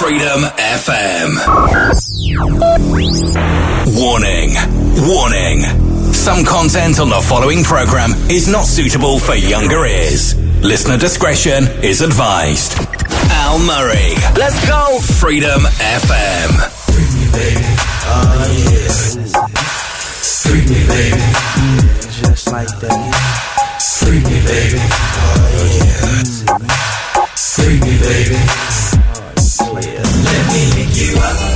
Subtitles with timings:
[0.00, 1.36] Freedom FM.
[4.00, 4.56] Warning,
[5.06, 5.60] warning.
[6.14, 10.34] Some content on the following program is not suitable for younger ears.
[10.64, 12.78] Listener discretion is advised.
[13.28, 14.16] Al Murray.
[14.40, 15.00] Let's go.
[15.20, 16.48] Freedom FM.
[16.88, 17.60] Freak me, baby.
[18.08, 18.48] Oh.
[20.48, 21.20] Freak me, baby.
[21.60, 22.96] Mm, just like that.
[24.00, 24.80] Freak me, baby.
[24.80, 26.24] Oh, yeah.
[27.36, 28.89] Freak me, baby
[31.00, 31.49] you up.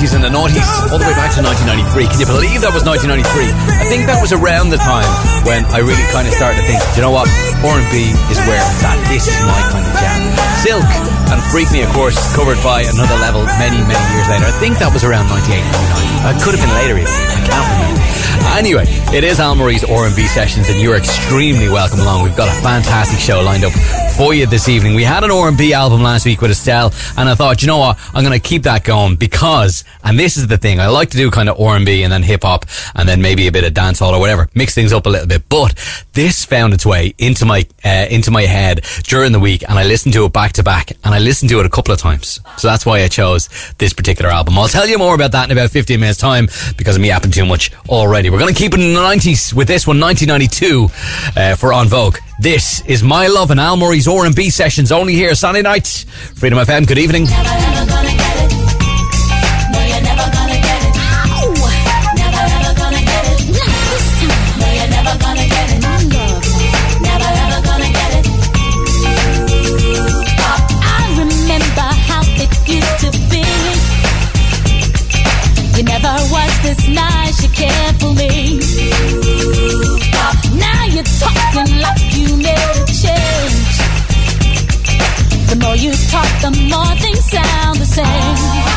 [0.00, 2.08] 80s and the 90s, all the way back to 1993.
[2.08, 3.20] Can you believe that was 1993?
[3.52, 5.04] I think that was around the time
[5.44, 7.28] when I really kind of started to think, you know what,
[7.60, 8.96] R&B is where that.
[9.12, 10.20] This is my kind of jam.
[10.56, 10.88] Silk
[11.28, 14.48] and Freak Me, of course, covered by Another Level many, many years later.
[14.48, 16.32] I think that was around 98, 99.
[16.32, 17.12] It could have been later even.
[17.12, 18.00] I can't remember.
[18.56, 22.24] Anyway, it is Al Murray's R&B sessions and you're extremely welcome along.
[22.24, 23.76] We've got a fantastic show lined up
[24.20, 24.94] for you this evening.
[24.94, 27.98] We had an R&B album last week with Estelle, and I thought, you know what,
[28.14, 31.16] I'm going to keep that going because, and this is the thing, I like to
[31.16, 34.12] do kind of R&B and then hip hop, and then maybe a bit of dancehall
[34.12, 35.48] or whatever, mix things up a little bit.
[35.48, 35.72] But
[36.12, 39.84] this found its way into my uh, into my head during the week, and I
[39.84, 42.40] listened to it back to back, and I listened to it a couple of times.
[42.58, 44.58] So that's why I chose this particular album.
[44.58, 47.46] I'll tell you more about that in about 15 minutes' time because I'm yapping too
[47.46, 48.28] much already.
[48.28, 51.88] We're going to keep it in the 90s with this one, 1992, uh, for En
[51.88, 52.18] Vogue.
[52.40, 56.04] This is My Love and Al Murray's R&B sessions only here Sunday nights.
[56.04, 57.24] Freedom FM, good evening.
[57.24, 58.52] Never ever gonna get it.
[59.76, 60.96] Never ever gonna get it.
[67.02, 68.24] Never ever gonna get it.
[70.80, 73.44] I remember how it used to be.
[75.76, 77.89] You never was this nice, you cared
[85.80, 88.69] you talk, the more things sound the same.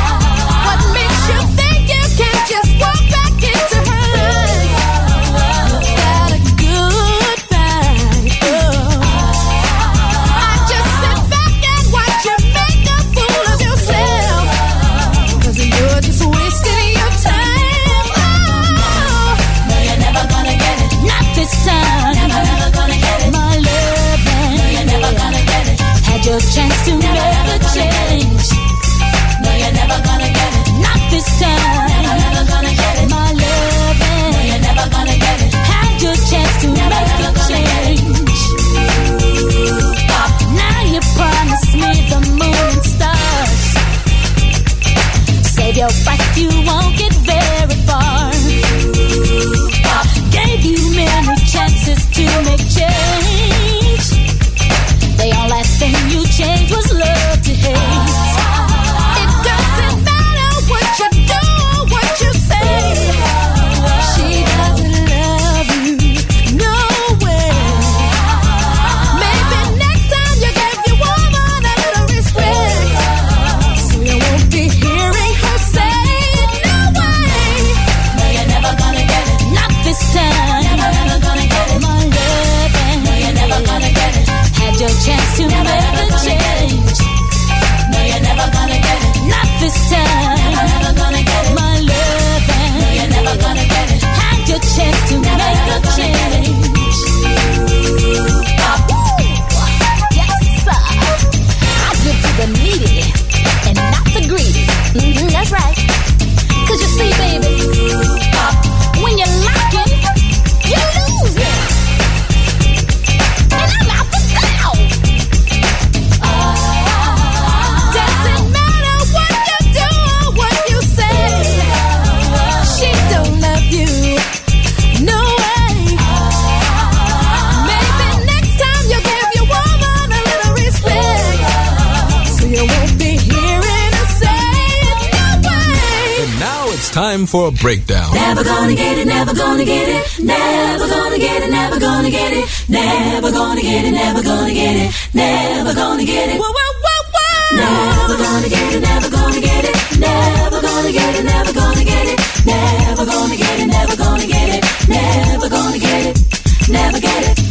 [137.24, 138.14] Time for a breakdown.
[138.14, 142.34] Never gonna get it, never gonna get it, never gonna get it, never gonna get
[142.34, 146.40] it, never gonna get it, never gonna get it, never gonna get it.
[146.40, 147.56] Whoa, whoa, whoa, whoa.
[147.56, 152.08] Never gonna get it, never gonna get it, never gonna get it, never gonna get
[152.08, 157.38] it, never gonna get it, never gonna get it, never gonna get it, never get
[157.38, 157.43] it.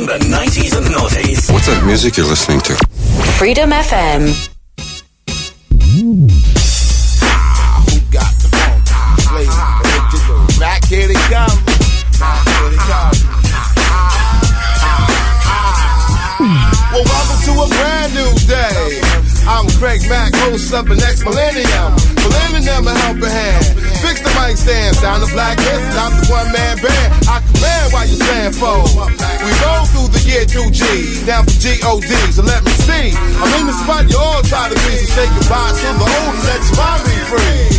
[0.00, 1.52] Reliving the 90s and noughties.
[1.52, 2.74] What's that music you're listening to?
[3.38, 4.50] Freedom FM.
[8.10, 8.88] got the funk.
[9.28, 10.60] Flavor.
[10.60, 11.58] Back here they come.
[12.18, 13.14] Back here they come.
[16.92, 19.00] Well, welcome to a brand new day.
[19.46, 21.94] I'm Craig Mack, host of the next millennium.
[22.22, 23.63] Millennium, a helping hand
[24.44, 25.56] mic stands, the black
[25.96, 27.08] not the one man band.
[27.28, 28.84] I command while you stand for.
[29.40, 33.16] We roll through the year 2G, down for G-O-D, so let me see.
[33.16, 35.24] I'm in the spot you all try to be, so
[35.96, 37.72] the old and let your mind be free.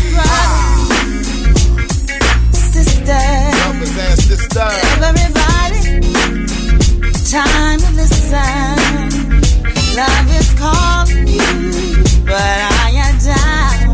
[4.26, 6.02] Sister, and everybody,
[7.30, 8.76] time to listen.
[9.94, 13.85] Love is calling you, but I am down?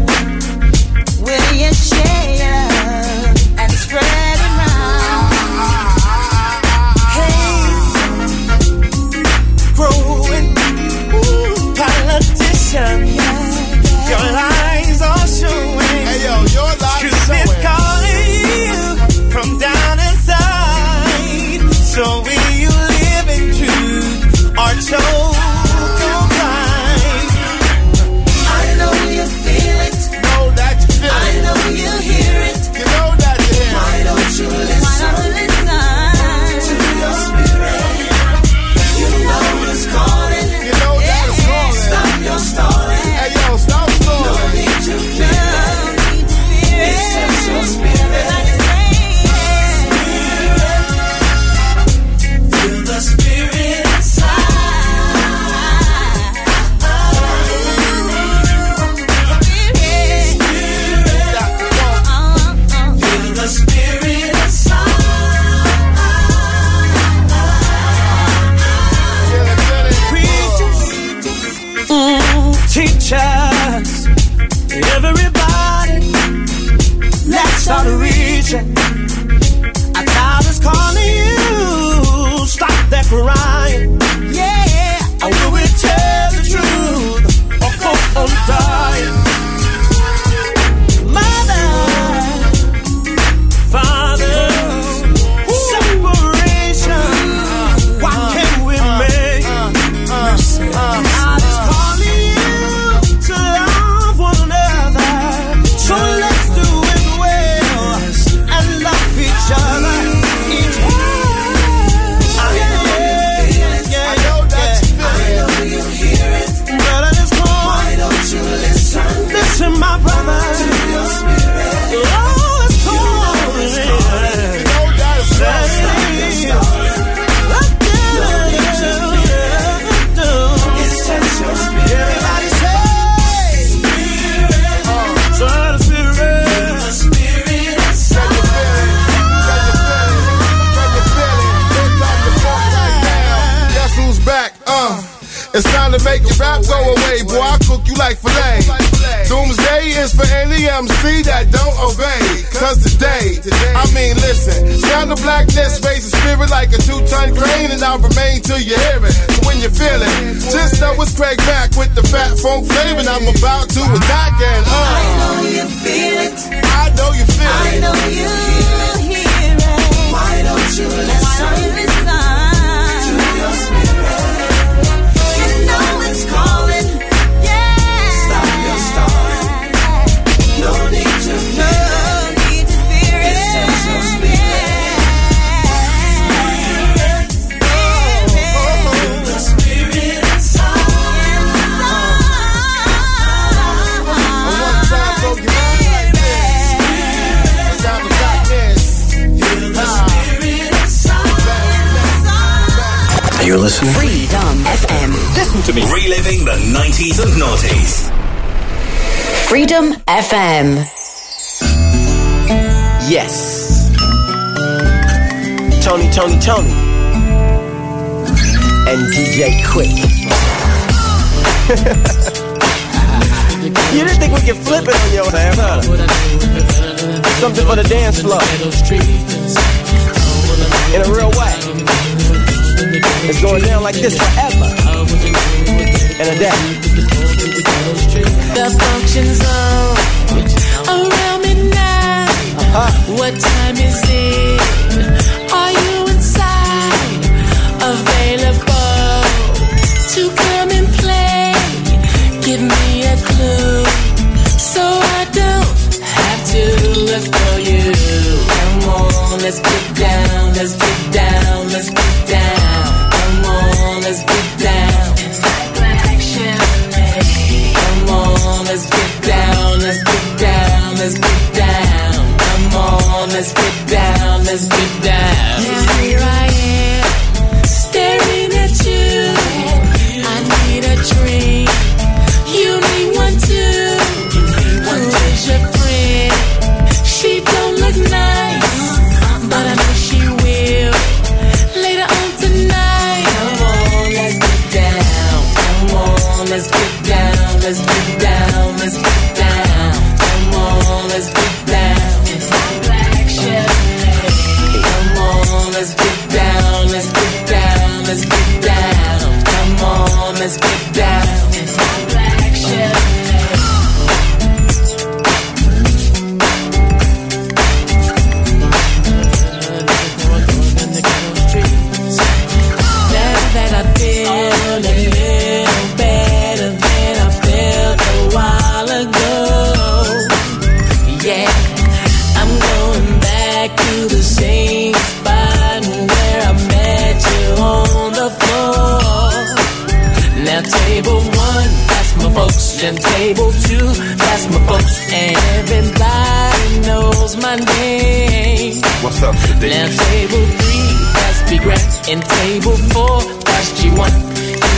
[342.92, 343.88] and table two.
[344.24, 348.82] That's my folks, and everybody knows my name.
[349.04, 349.70] What's up today?
[349.70, 351.92] Now table three, that's be great.
[352.12, 354.14] and table four, that's G1.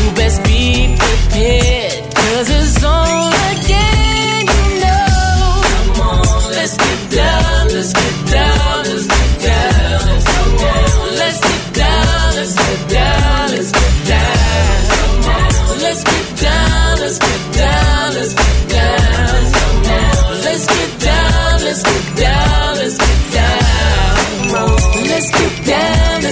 [0.03, 1.93] You best be prepared.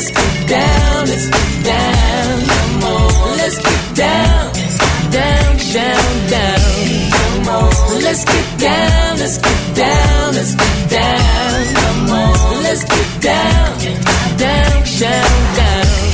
[0.02, 2.42] Let's get down, let's get down.
[2.48, 3.38] Come on.
[3.38, 4.52] Let's get down,
[5.12, 6.60] down, down, down.
[7.12, 8.02] Come on.
[8.02, 11.76] Let's get down, let's get down, let's get down.
[11.76, 12.64] Come on.
[12.64, 13.78] Let's get down,
[14.38, 16.11] down, down, down.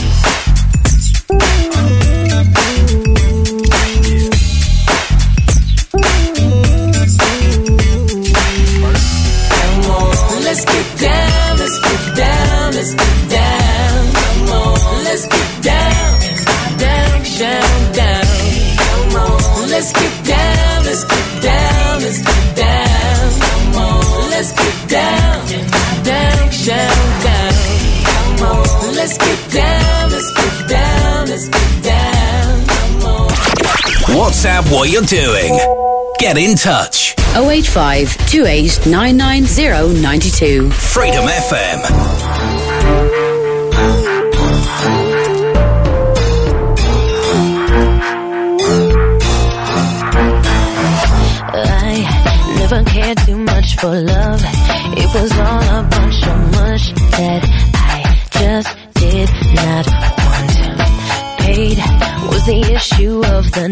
[34.27, 35.57] WhatsApp what you're doing.
[36.19, 37.15] Get in touch.
[37.33, 38.71] 085 28
[40.73, 41.79] Freedom FM.
[51.53, 54.41] I never cared too much for love.
[54.43, 57.43] It was all a bunch of mush that
[57.75, 59.87] I just did not
[60.19, 60.57] want.
[61.39, 61.77] Paid
[62.29, 63.69] was the issue of the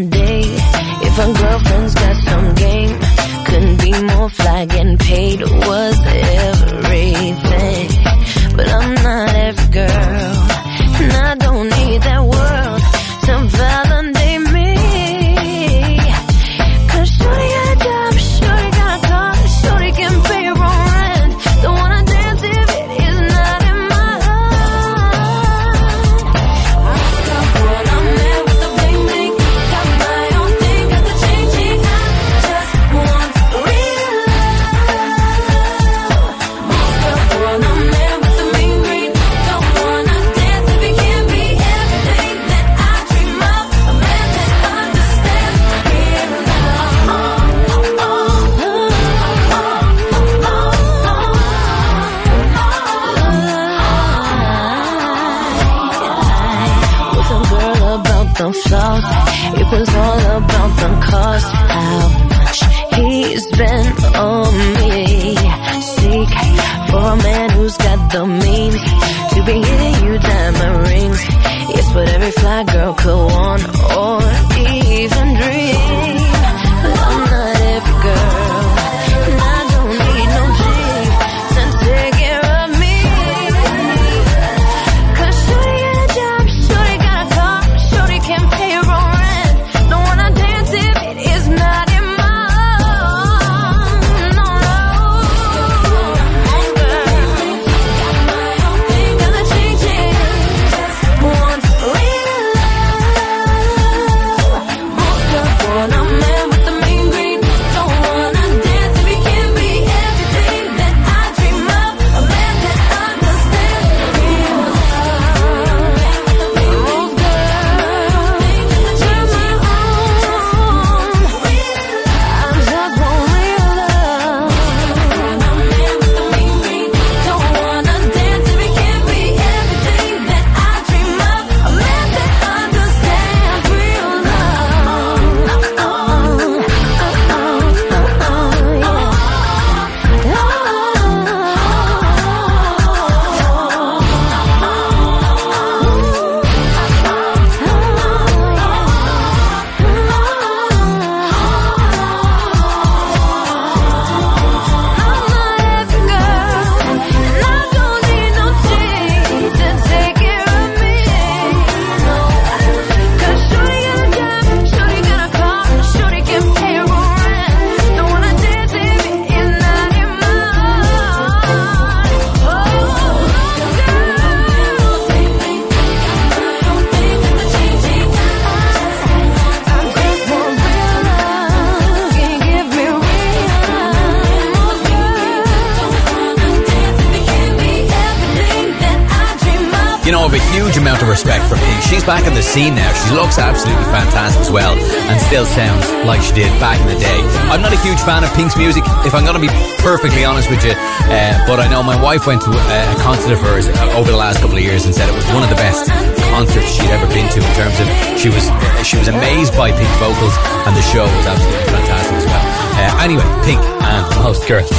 [192.56, 192.88] scene now.
[193.04, 196.96] She looks absolutely fantastic as well and still sounds like she did back in the
[196.96, 197.20] day.
[197.52, 199.52] I'm not a huge fan of Pink's music, if I'm going to be
[199.84, 203.36] perfectly honest with you, uh, but I know my wife went to a, a concert
[203.36, 205.50] of hers uh, over the last couple of years and said it was one of
[205.52, 205.92] the best
[206.32, 209.68] concerts she'd ever been to in terms of she was uh, she was amazed by
[209.68, 210.32] Pink's vocals
[210.64, 212.44] and the show was absolutely fantastic as well.
[212.80, 214.72] Uh, anyway, Pink and most girls.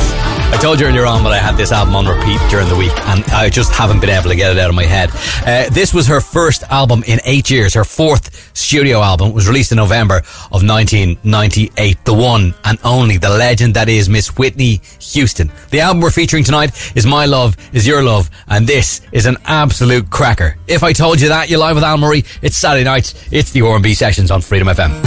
[0.50, 2.92] I told you earlier on that I had this album on repeat during the week,
[3.08, 5.12] and I just haven't been able to get it out of my head.
[5.46, 7.74] Uh, this was her first album in eight years.
[7.74, 10.18] Her fourth studio album was released in November
[10.52, 12.04] of 1998.
[12.06, 15.52] The one and only, the legend that is Miss Whitney Houston.
[15.70, 19.38] The album we're featuring tonight is My Love Is Your Love, and this is an
[19.46, 20.58] absolute cracker.
[20.66, 22.24] If I told you that, you're live with Al Murray.
[22.42, 23.14] It's Saturday night.
[23.32, 25.07] It's the R&B sessions on Freedom FM.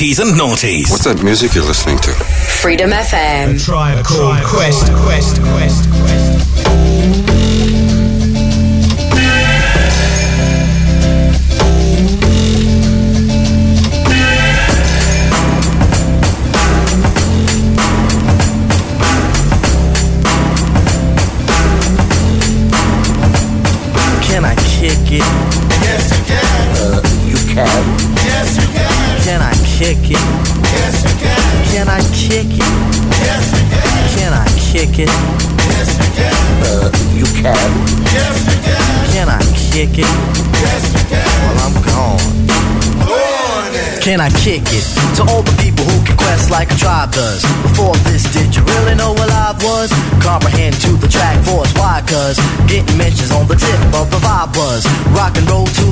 [0.00, 0.90] and noughties.
[0.90, 2.12] What's that music you're listening to?
[2.12, 3.56] Freedom FM.
[3.56, 4.46] A tribe Quest.
[4.46, 4.92] Quest.
[4.92, 5.57] Quest.
[44.18, 44.82] Can I kick it
[45.14, 47.38] to all the people who can quest like a tribe does?
[47.62, 49.94] Before this, did you really know what I was?
[50.18, 52.02] Comprehend to the track force, why?
[52.02, 52.34] Cause
[52.66, 54.82] getting mentions on the tip of the vibe buzz.
[55.14, 55.87] Rock and roll to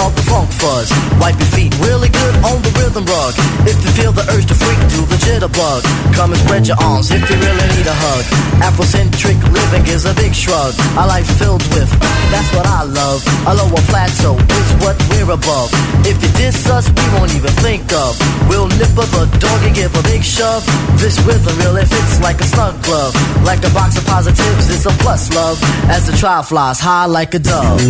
[0.00, 0.90] of the funk fuzz.
[1.20, 3.34] Wipe your feet really good on the rhythm rug.
[3.64, 5.82] If you feel the urge to freak, do the jitterbug.
[6.14, 8.24] Come and spread your arms if you really need a hug.
[8.60, 10.74] Afrocentric living is a big shrug.
[10.96, 11.88] A life filled with,
[12.30, 13.24] that's what I love.
[13.46, 15.70] A lower plateau is what we're above.
[16.04, 18.18] If you diss us, we won't even think of.
[18.48, 20.64] We'll nip up a dog and give a big shove.
[21.00, 23.14] This rhythm really fits like a snug glove.
[23.44, 25.58] Like a box of positives, it's a plus love.
[25.88, 27.80] As the trial flies high like a dove.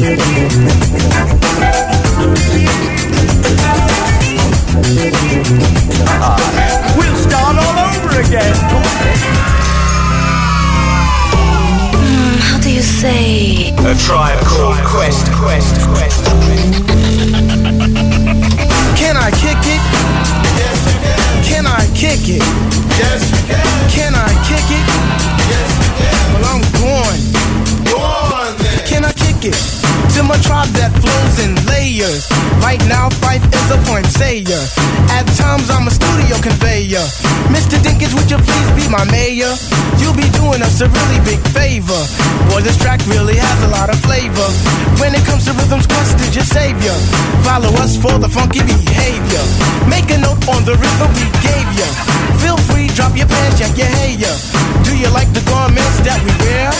[6.96, 8.56] We'll start all over again.
[12.40, 13.70] How do you say?
[13.78, 16.24] A tribe called Quest, Quest, Quest.
[16.24, 16.86] Quest.
[18.96, 19.82] Can I kick it?
[20.56, 21.44] Yes again.
[21.44, 22.42] Can I kick it?
[22.98, 23.90] Yes, you can.
[23.90, 24.86] Can I kick it?
[25.50, 26.16] Yes, you can.
[26.32, 27.22] Well I'm going.
[28.86, 30.05] Can I kick it?
[30.16, 30.24] Yes, you can.
[30.24, 30.24] Can I kick it?
[30.24, 30.24] Yes, you can.
[30.24, 30.24] Can I kick it?
[30.24, 30.24] Yes, you can.
[30.24, 30.24] Well, I'm going.
[30.24, 30.24] Go on then.
[30.24, 30.24] Can I kick it?
[30.24, 32.24] To my tribe that flows in layers.
[32.64, 34.62] Right now, Phife is a point sayer.
[35.12, 37.04] At times, I'm a studio conveyor.
[37.52, 37.76] Mr.
[37.84, 39.52] Dinkins, would you please be my mayor?
[40.00, 42.00] You'll be doing us a really big favor.
[42.48, 44.48] Boy, this track really has a lot of flavor.
[44.96, 46.96] When it comes to rhythms, Quest is your savior.
[47.44, 49.44] Follow us for the funky behavior.
[49.84, 52.15] Make a note on the rhythm we gave ya.
[52.46, 54.06] Feel free, drop your pants, check your hair.
[54.86, 56.70] Do you like the garments that we wear?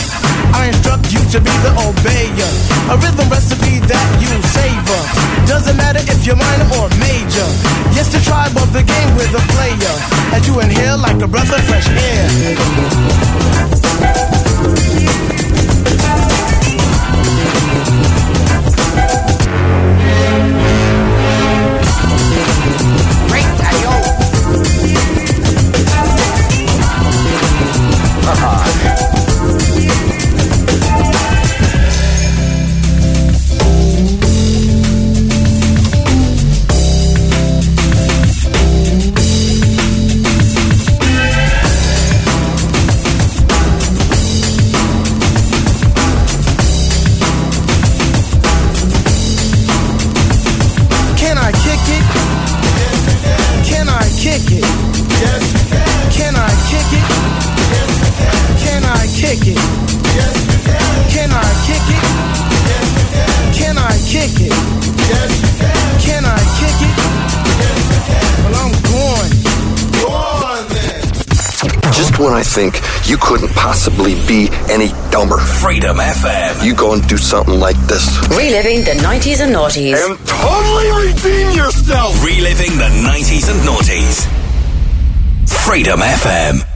[0.55, 2.51] I instruct you to be the obeyer.
[2.87, 5.01] A rhythm recipe that you savor.
[5.43, 7.47] Doesn't matter if you're minor or major.
[7.91, 9.95] Yes, the tribe of the game with a player.
[10.31, 12.31] As you inhale like a breath of fresh air.
[72.57, 76.65] Think you couldn't possibly be any dumber, Freedom FM.
[76.65, 78.17] you go and do something like this.
[78.29, 79.93] Reliving the 90s and noughties.
[79.93, 82.17] And totally redeem yourself!
[82.25, 84.25] Reliving the 90s and noughties.
[85.47, 86.66] Freedom FM.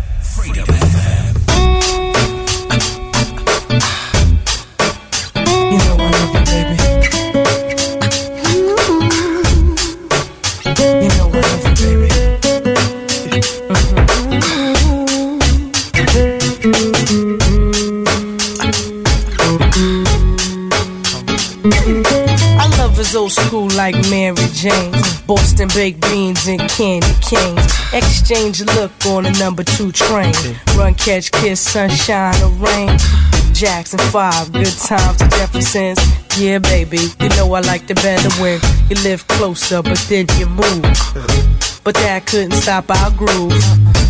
[25.62, 27.65] Boston baked beans and candy canes.
[27.93, 30.34] Exchange a look on the number two train.
[30.76, 32.97] Run, catch, kiss, sunshine or rain.
[33.54, 36.00] Jackson 5, good times to Jefferson's.
[36.39, 40.47] Yeah, baby, you know I like the better when you live closer, but then you
[40.47, 40.82] move.
[41.84, 43.54] But that couldn't stop our groove.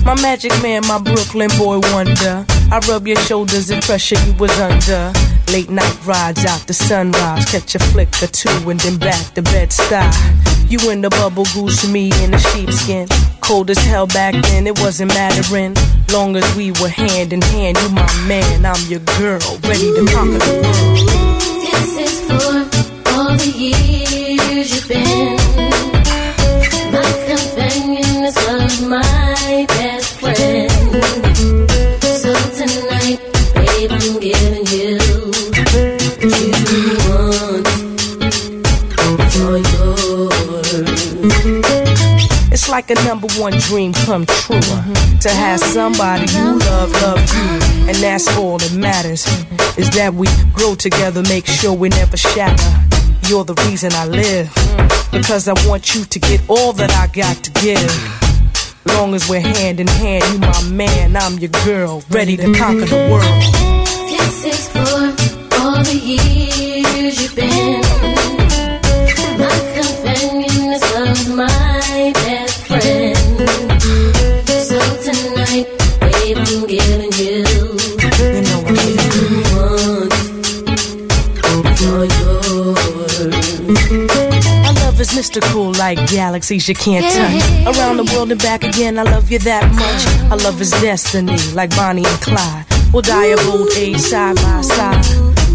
[0.06, 2.46] My magic man, my Brooklyn boy wonder.
[2.72, 5.12] I rub your shoulders and pressure you was under.
[5.52, 9.42] Late night rides out the sunrise, catch a flick or two and then back to
[9.42, 10.51] bed style.
[10.72, 13.06] You in the bubble goose, me in the sheepskin.
[13.42, 15.76] Cold as hell back then, it wasn't mattering.
[16.14, 20.06] Long as we were hand in hand, you my man, I'm your girl, ready to
[20.16, 20.96] conquer the world.
[21.68, 22.56] This is for
[23.12, 25.36] all the years you've been
[26.96, 30.72] my companion as my best friend.
[32.16, 33.20] So tonight,
[33.56, 34.41] babe, I'm giving
[42.72, 44.56] like a number one dream come true.
[44.56, 47.88] Uh, to have somebody you love, love you.
[47.90, 49.28] And that's all that matters.
[49.78, 52.72] is that we grow together, make sure we never shatter.
[53.28, 54.50] You're the reason I live.
[55.12, 57.92] Because I want you to get all that I got to give.
[58.96, 62.86] Long as we're hand in hand, you my man, I'm your girl, ready to conquer
[62.86, 63.42] the world.
[64.10, 67.82] This is for all the years you've been
[69.38, 72.14] my companion as as my
[85.16, 87.76] Mystical like galaxies you can't touch.
[87.78, 90.32] Around the world and back again, I love you that much.
[90.32, 92.66] I love his destiny like Bonnie and Clyde.
[92.94, 95.04] We'll die of old age side by side.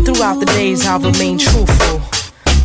[0.05, 2.03] Throughout the days, I'll remain truthful.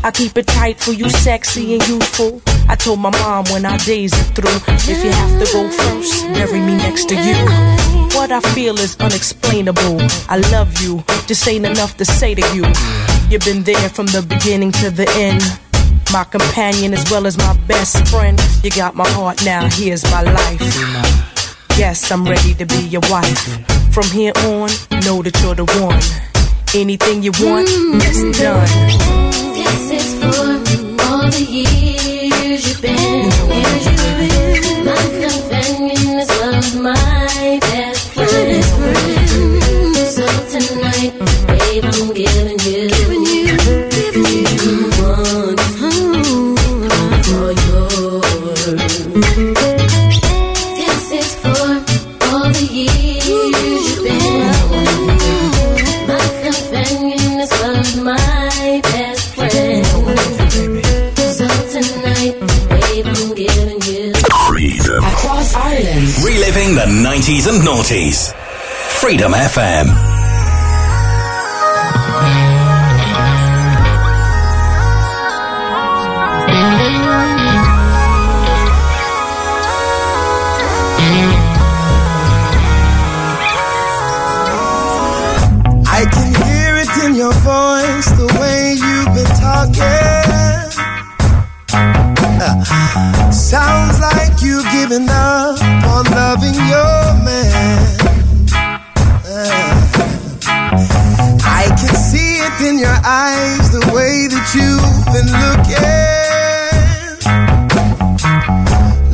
[0.04, 2.42] I keep it tight for you, sexy and youthful.
[2.68, 4.60] I told my mom when our days are through,
[4.92, 7.36] if you have to go first, bury me next to you.
[8.18, 10.02] What I feel is unexplainable.
[10.28, 12.66] I love you, just ain't enough to say to you.
[13.30, 15.42] You've been there from the beginning to the end.
[16.12, 18.38] My companion as well as my best friend.
[18.64, 20.62] You got my heart now, here's my life.
[21.78, 23.40] Yes, I'm ready to be your wife.
[23.94, 24.70] From here on,
[25.06, 26.02] know that you're the one.
[26.76, 28.68] Anything you want, mm, mm, it's done.
[29.56, 30.36] This is for
[31.06, 32.98] all the years you've been.
[32.98, 38.64] Years you've been my companion as well as my best friend.
[39.32, 41.14] Mm, so tonight,
[41.48, 42.90] babe, I'm giving you,
[66.24, 68.34] Reliving the 90s and noughties.
[69.00, 70.21] Freedom FM.
[93.32, 97.98] Sounds like you've given up on loving your man.
[101.44, 106.22] I can see it in your eyes, the way that you've been looking.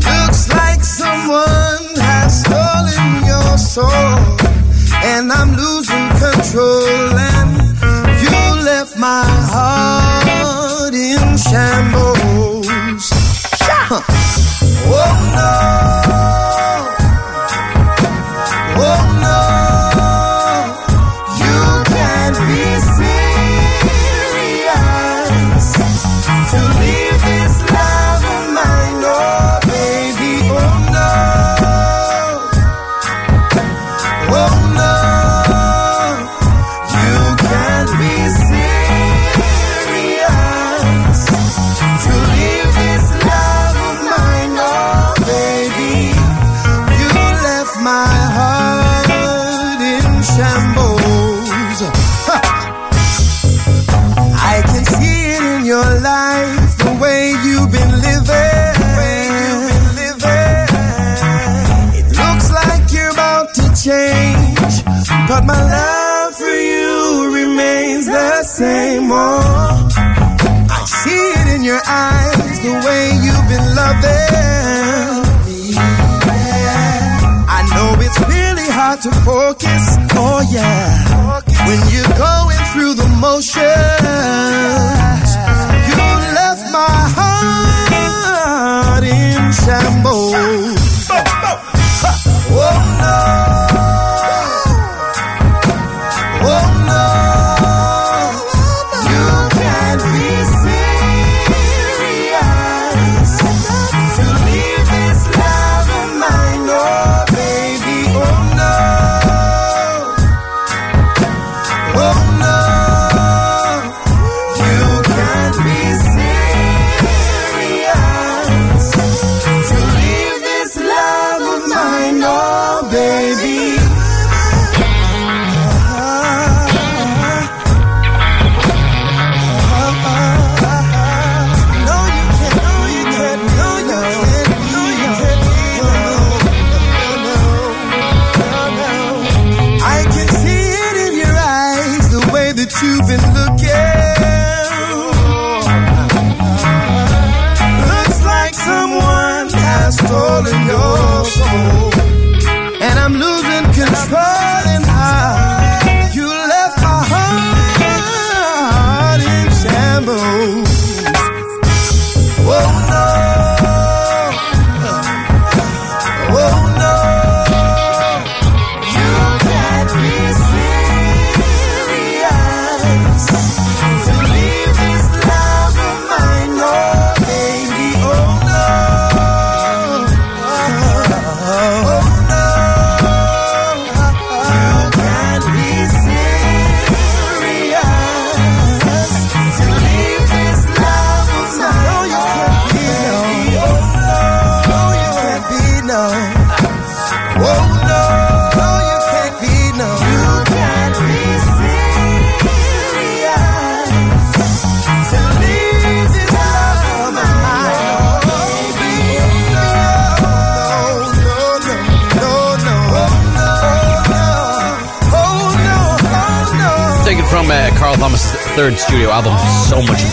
[0.08, 4.48] Looks like someone has stolen your soul
[5.04, 7.18] and I'm losing control.
[7.18, 7.52] And
[8.22, 8.30] you
[8.64, 12.17] left my heart in shambles.
[13.90, 14.02] Huh.
[14.90, 16.07] Oh no!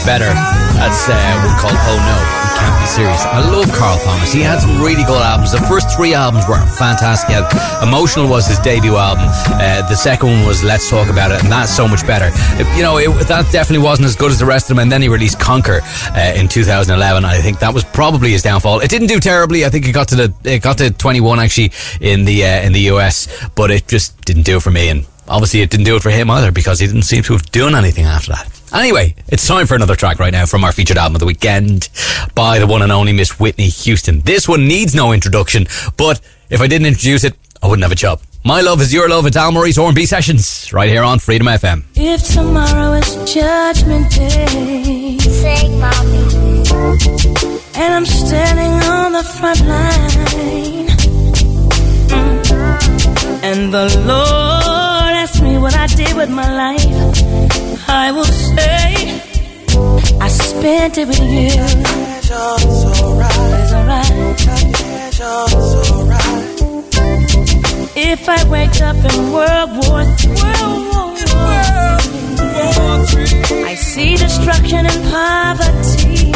[0.04, 0.28] Better.
[0.76, 3.24] That's uh, one called Oh No, You Can't Be Serious.
[3.24, 4.30] I love Carl Thomas.
[4.34, 5.50] He had some really good albums.
[5.52, 7.32] The first three albums were fantastic.
[7.82, 9.24] Emotional was his debut album.
[9.48, 12.28] Uh, the second one was Let's Talk About It, and that's so much better.
[12.60, 14.82] It- you know, it, that definitely wasn't as good as the rest of them.
[14.82, 17.24] And then he released Conquer uh, in 2011.
[17.24, 18.80] I think that was probably his downfall.
[18.80, 19.64] It didn't do terribly.
[19.64, 22.72] I think it got to the it got to 21 actually in the uh, in
[22.74, 23.26] the US,
[23.56, 24.90] but it just didn't do it for me.
[24.90, 27.46] And obviously, it didn't do it for him either because he didn't seem to have
[27.52, 28.53] done anything after that.
[28.74, 31.88] Anyway, it's time for another track right now from our featured album of the weekend
[32.34, 34.20] by the one and only Miss Whitney Houston.
[34.20, 35.66] This one needs no introduction,
[35.96, 36.20] but
[36.50, 38.20] if I didn't introduce it, I wouldn't have a job.
[38.44, 39.26] My love is your love.
[39.26, 41.84] It's Al Murray's R&B Sessions right here on Freedom FM.
[41.94, 46.64] If tomorrow is Judgment Day, sing, mommy.
[47.76, 50.88] And I'm standing on the front line,
[52.10, 53.44] Mm.
[53.44, 57.43] and the Lord asks me what I did with my life,
[57.88, 59.20] I will say
[60.20, 61.50] I spent it with you.
[62.16, 62.30] It's
[63.72, 64.10] alright.
[67.96, 70.44] If I wake up in World War III,
[73.64, 76.32] I see destruction and poverty.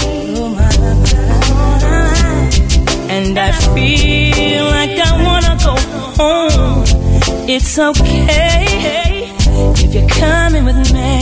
[3.11, 5.76] And I feel like I wanna go
[6.18, 6.84] home.
[7.49, 9.17] It's okay
[9.89, 11.20] if you're coming with me.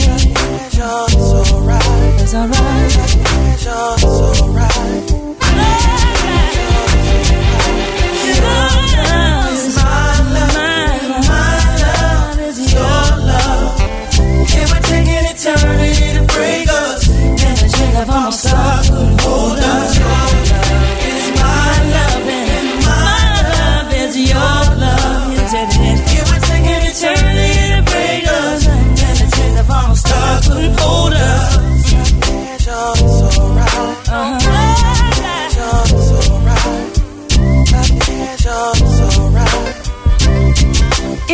[0.65, 2.21] It's alright.
[2.21, 5.06] It's alright.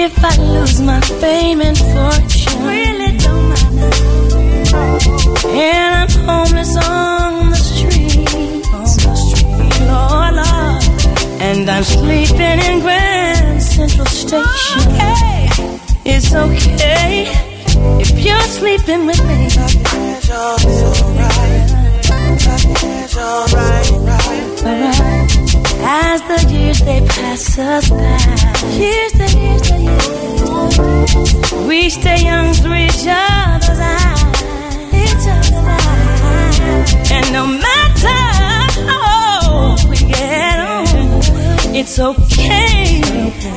[0.06, 3.92] If I lose my fame and fortune, really don't matter.
[5.48, 8.66] And I'm homeless on the street,
[9.88, 10.84] Lord, Lord.
[11.42, 14.82] And I'm sleeping in Grand Central Station.
[14.92, 15.48] Okay.
[16.04, 17.32] It's okay
[18.02, 19.48] if you're sleeping with me.
[23.16, 24.23] Alright.
[26.28, 28.18] The years they pass us by,
[28.78, 37.12] years the years the years, we stay young through each other's eyes, each other's eyes.
[37.12, 38.22] And no matter
[38.88, 43.02] how we get on, it's okay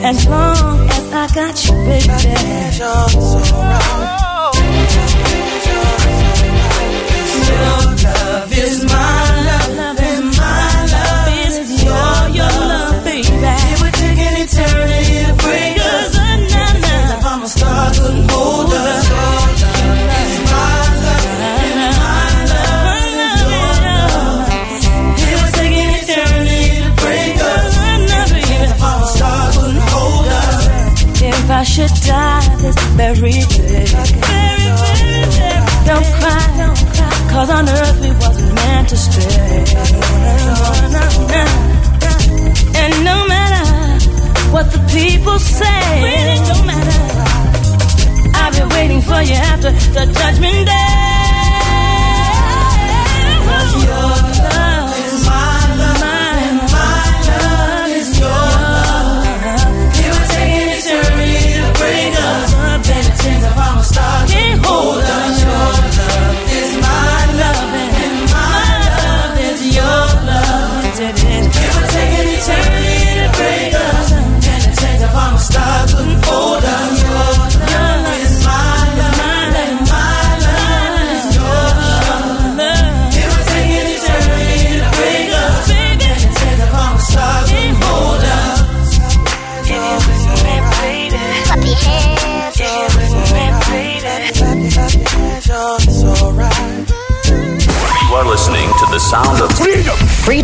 [0.03, 2.07] as long as I got you, baby.
[2.79, 3.77] Your oh.
[8.03, 9.16] love is my
[31.67, 33.87] should die this very day.
[35.89, 39.65] Don't cry, don't cry, cause on earth we wasn't meant to stay.
[42.83, 43.65] And no matter
[44.53, 47.03] what the people say, really matter.
[48.41, 51.17] I've been waiting for you after the judgment day.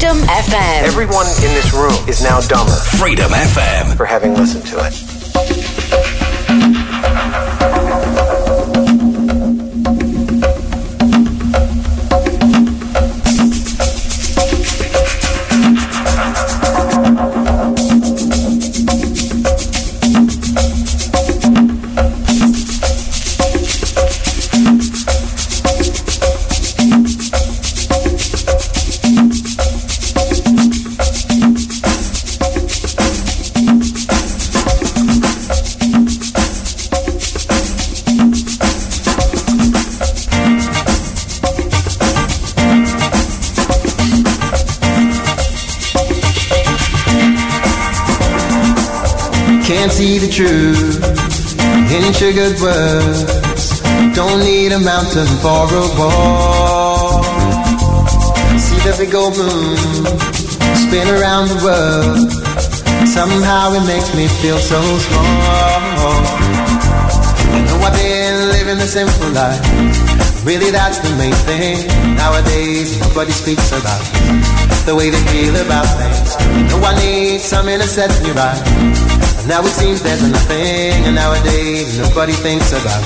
[0.03, 0.17] Freedom.
[0.17, 0.83] Freedom FM.
[0.83, 2.73] Everyone in this room is now dumber.
[2.73, 3.97] Freedom FM.
[3.97, 5.22] For having listened to it.
[50.13, 51.01] The truth
[51.91, 53.25] in sugared words.
[54.15, 57.25] Don't need a mountain for a wall.
[58.61, 59.79] See the big old moon
[60.77, 62.31] spin around the world.
[63.09, 65.25] Somehow it makes me feel so small.
[67.49, 69.65] I know I've been living a simple life.
[70.45, 71.89] Really, that's the main thing.
[72.17, 74.05] Nowadays, nobody speaks about
[74.85, 76.37] the way they feel about things.
[76.37, 79.22] I know I need something to set me right.
[79.47, 83.03] Now it seems there's nothing, and nowadays nobody thinks about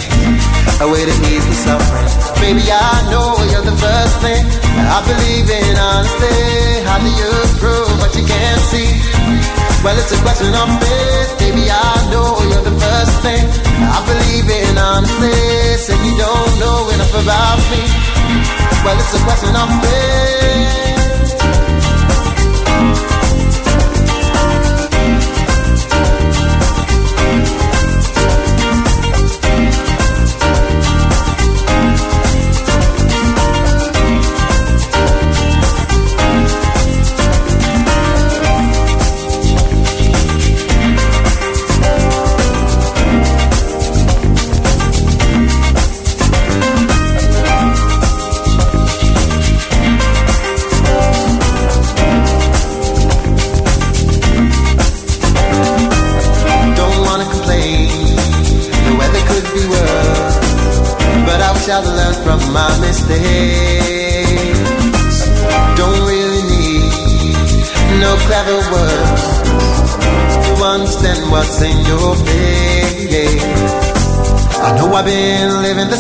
[0.85, 2.09] a way to ease the suffering.
[2.45, 4.45] Baby, I know you're the first thing.
[4.77, 6.85] I believe in honesty.
[6.85, 8.85] How do you prove what you can't see?
[9.81, 11.41] Well, it's a question of faith.
[11.41, 13.45] Baby, I know you're the first thing.
[13.81, 15.33] I believe in honesty.
[15.81, 17.81] Say you don't know enough about me.
[18.85, 20.77] Well, it's a question of faith.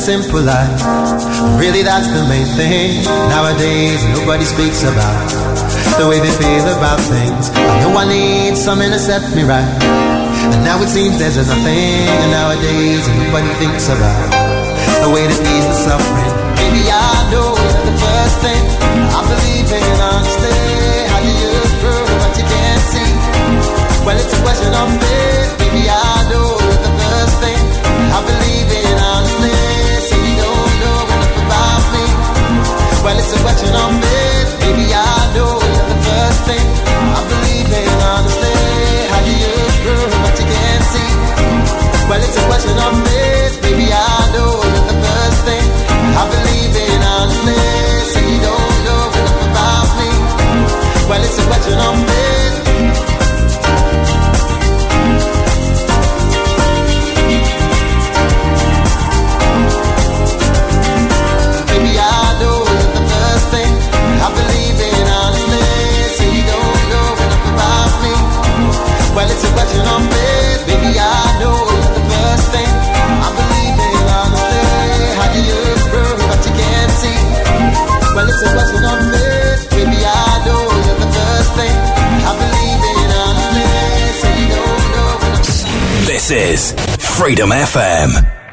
[0.06, 0.70] Simple life.
[1.58, 3.02] Really, that's the main thing.
[3.26, 5.26] Nowadays, nobody speaks about
[5.98, 7.50] the way they feel about things.
[7.50, 9.66] I know I need something to set me right.
[10.54, 12.06] And now it seems there's nothing.
[12.22, 14.30] And nowadays, nobody thinks about
[15.02, 16.32] the way to ease the suffering.
[16.54, 18.62] Baby, I know you're the first thing.
[19.10, 20.54] I believe in honesty.
[21.10, 21.50] How do you
[21.82, 23.10] prove what you can't see?
[24.06, 25.50] Well, it's a question of faith.
[25.58, 27.58] Baby, I know the first thing.
[28.14, 28.85] I believe in
[33.06, 34.50] Well, it's a question of faith.
[34.66, 36.66] Baby, I know you're the first thing.
[37.14, 38.54] I believe in honesty.
[39.14, 39.54] How do you
[39.86, 41.12] prove what you can't see?
[42.10, 43.62] Well, it's a question of faith.
[43.62, 45.66] Baby, I know you're the first thing.
[46.18, 47.62] I believe in honesty.
[48.10, 50.10] So you don't know enough about me.
[51.06, 52.25] Well, it's a question of faith.
[87.16, 88.45] Freedom FM.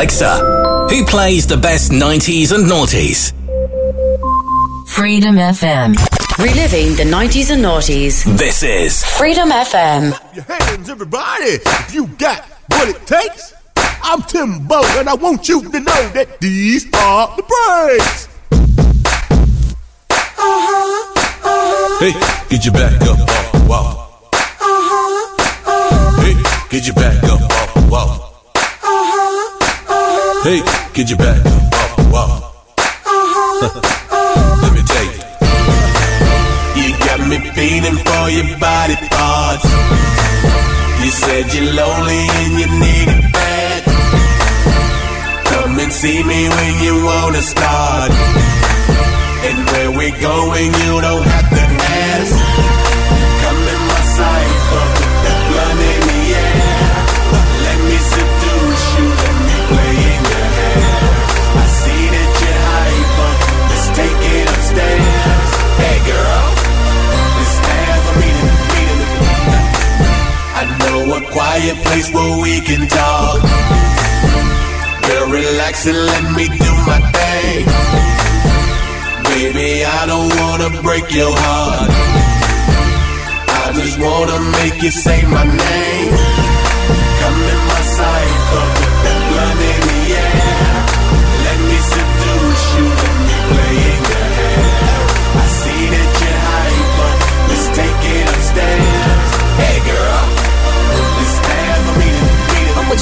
[0.00, 3.34] Alexa, who plays the best 90s and noughties?
[4.88, 5.94] Freedom FM.
[6.38, 8.24] Reliving the 90s and noughties.
[8.38, 10.18] This is Freedom FM.
[10.34, 13.52] Your hands, everybody, if you got what it takes.
[14.02, 18.26] I'm Timbo, and I want you to know that these are the breaks.
[20.10, 21.98] Uh huh.
[22.00, 22.12] Hey,
[22.48, 24.28] get your back up off the wall.
[24.32, 26.34] Uh huh, Hey,
[26.70, 28.29] get your back up off the wall.
[30.42, 30.62] Hey,
[30.94, 32.40] get your back up off the wall.
[34.62, 35.20] Let me tell you.
[36.80, 39.68] You got me feeling for your body parts.
[41.04, 43.84] You said you're lonely and you need it bad.
[45.44, 48.10] Come and see me when you wanna start.
[49.44, 51.59] And where we're going, you don't have to
[71.50, 73.42] quiet place where we can talk.
[75.06, 77.64] Girl, relax and let me do my thing.
[79.30, 81.90] Baby, I don't wanna break your heart.
[83.62, 86.39] I just wanna make you say my name.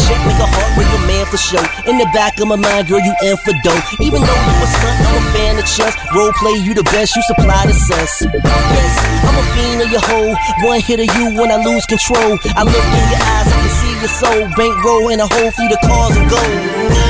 [0.09, 1.63] I'm a heart break a man for show.
[1.91, 3.83] In the back of my mind, girl, you in for dough.
[4.01, 5.95] Even though you a stunt, I'm a fan of chess.
[6.15, 8.23] Role play, you the best, you supply the sense.
[8.23, 8.93] Yes,
[9.27, 10.35] I'm a fiend of your hoe.
[10.67, 12.39] One hit of you when I lose control.
[12.57, 14.43] I look in your eyes, I can see your soul.
[14.57, 17.08] Bankroll and a whole fleet of cars and gold.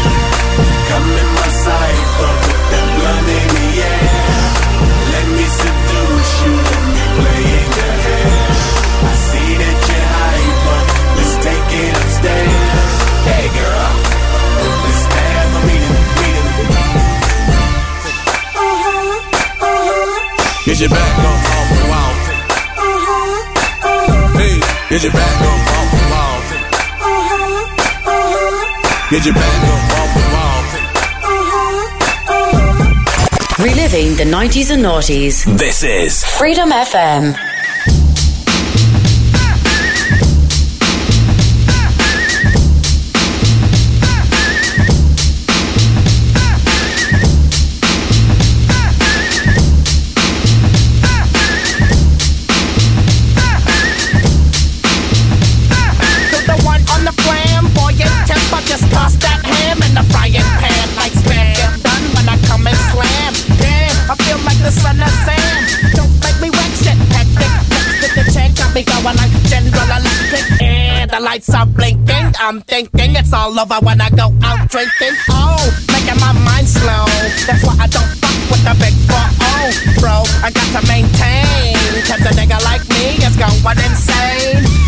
[20.78, 22.14] Get your back up off the wall.
[24.38, 24.54] Hey,
[24.88, 26.38] get your back up off the wall.
[29.10, 30.62] Get your back up off the wall.
[33.66, 35.44] Reliving the 90s and noughties.
[35.58, 37.57] This is Freedom FM.
[71.28, 72.32] Lights are blinking.
[72.40, 75.14] I'm thinking it's all over when I go out drinking.
[75.28, 75.60] Oh,
[75.92, 77.04] making my mind slow.
[77.46, 79.26] That's why I don't fuck with the big four.
[79.52, 79.68] Oh,
[80.00, 80.16] bro,
[80.46, 81.76] I got to maintain.
[82.08, 83.78] Cause a nigga like me is going.
[83.84, 84.87] Insane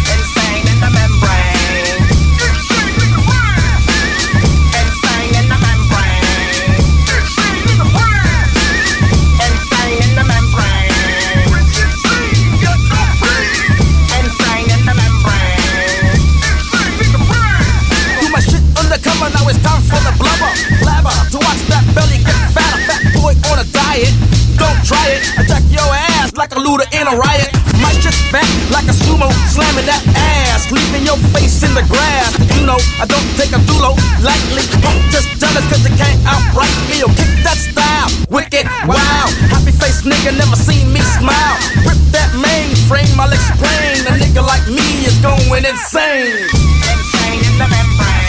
[23.90, 24.14] diet.
[24.54, 25.22] Don't try it.
[25.40, 27.50] Attack your ass like a looter in a riot.
[27.82, 32.36] My shit's back like a sumo, slamming that ass, leaving your face in the grass.
[32.54, 34.64] You know, I don't take a dulo lightly.
[34.84, 38.10] I'm just jealous cause you can't outright me or kick that style.
[38.28, 39.26] Wicked, wow.
[39.50, 41.56] Happy face nigga never seen me smile.
[41.82, 44.06] Rip that mainframe, I'll explain.
[44.06, 46.46] A nigga like me is going insane.
[46.84, 48.19] Insane in the membrane.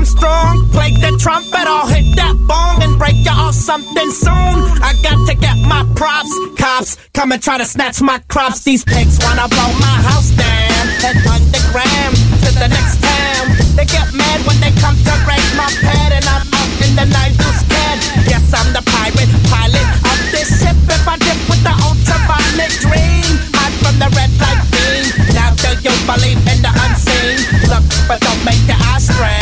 [0.00, 4.56] Louis Armstrong, play the trumpet, I'll hit that bong and break you off something soon.
[4.80, 8.64] I got to get my props, cops come and try to snatch my crops.
[8.64, 13.44] These pigs wanna blow my house down, head underground to the next town.
[13.76, 17.04] They get mad when they come to raid my pad, and I'm out in the
[17.04, 18.00] night, too scared.
[18.24, 20.80] Yes, I'm the pirate pilot of this ship.
[20.88, 25.04] If I dip with the ultraviolet dream, hide from the red light beam.
[25.36, 27.36] Now do you believe in the unseen?
[27.68, 29.39] Look, but don't make your eyes strain.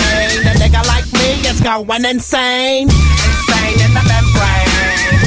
[1.62, 2.88] Going insane.
[2.88, 5.17] Insane in the membrane.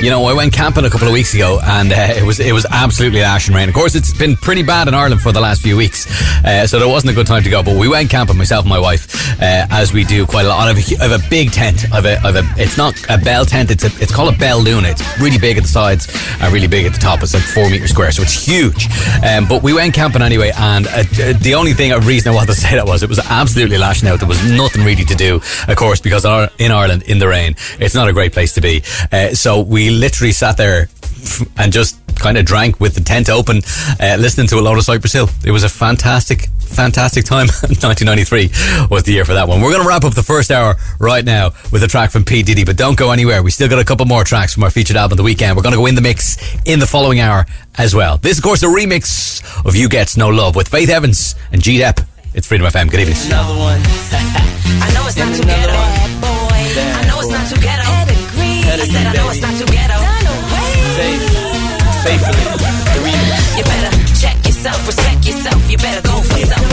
[0.00, 2.52] You know, I went camping a couple of weeks ago, and uh, it was it
[2.52, 3.68] was absolutely ash and rain.
[3.68, 6.06] Of course, it's been pretty bad in Ireland for the last few weeks,
[6.44, 7.64] uh, so there wasn't a good time to go.
[7.64, 10.68] But we went camping, myself and my wife, uh, as we do quite a lot.
[10.68, 11.84] I have a, big tent.
[11.92, 13.72] I have a, it's not a bell tent.
[13.72, 14.88] It's a, it's called a bell luna.
[14.90, 16.06] It's really big at the sides
[16.40, 17.20] and really big at the top.
[17.24, 18.86] It's like four meters square, so it's huge.
[19.26, 22.36] Um, but we went camping anyway, and uh, uh, the only thing, a reason I
[22.36, 24.20] wanted to say that was it was absolutely lashing out.
[24.20, 27.96] There was nothing really to do, of course, because in Ireland in the rain, it's
[27.96, 28.84] not a great place to be.
[29.10, 30.88] Uh, so we literally sat there
[31.56, 33.60] and just kind of drank with the tent open,
[34.00, 35.28] uh, listening to a lot of Cypress Hill.
[35.44, 37.46] It was a fantastic, fantastic time.
[37.62, 39.60] 1993 was the year for that one.
[39.60, 42.42] We're going to wrap up the first hour right now with a track from P.
[42.42, 43.42] Diddy, but don't go anywhere.
[43.42, 45.56] We still got a couple more tracks from our featured album, The Weekend.
[45.56, 48.18] We're going to go in the mix in the following hour as well.
[48.18, 51.78] This, of course, a remix of You Gets No Love with Faith Evans and G.
[51.78, 52.00] Dep.
[52.34, 52.90] It's Freedom FM.
[52.90, 53.16] Good evening.
[53.26, 53.80] Another one.
[54.80, 55.72] I know it's not too ghetto.
[55.72, 57.48] I know it's not
[58.68, 58.82] ghetto.
[58.82, 59.98] I said I know it's not too ghetto.
[60.98, 61.24] Faith,
[62.04, 62.44] faithfully,
[62.94, 63.42] the remix.
[63.56, 65.70] You better check yourself, respect yourself.
[65.70, 66.67] You better go for self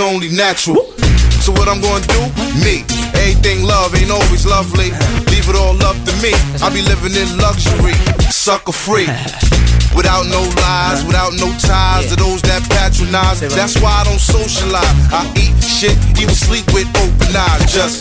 [0.00, 0.88] it's only natural.
[1.44, 2.22] So what I'm gonna do?
[2.64, 2.84] Me.
[3.20, 4.92] Everything love ain't always lovely.
[5.28, 6.32] Leave it all up to me.
[6.64, 7.92] I be living in luxury,
[8.32, 9.08] sucker free.
[9.92, 13.40] Without no lies, without no ties to those that patronize.
[13.40, 14.88] That's why I don't socialize.
[15.12, 17.68] I eat shit, even sleep with open eyes.
[17.68, 18.00] Just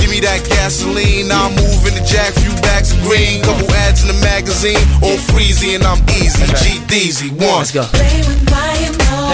[0.00, 1.28] give me that gasoline.
[1.28, 3.42] I'm moving the jack, few bags of green.
[3.42, 6.46] Couple ads in the magazine, all freezy and I'm easy.
[6.62, 7.60] G Deezy, one.
[7.60, 7.84] Let's go.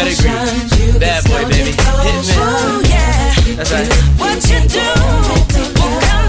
[0.00, 0.98] Pedigree.
[0.98, 1.72] Bad boy, baby.
[1.72, 2.34] Hit me.
[2.38, 2.82] Oh,
[3.56, 3.92] That's right.
[4.18, 6.19] What you do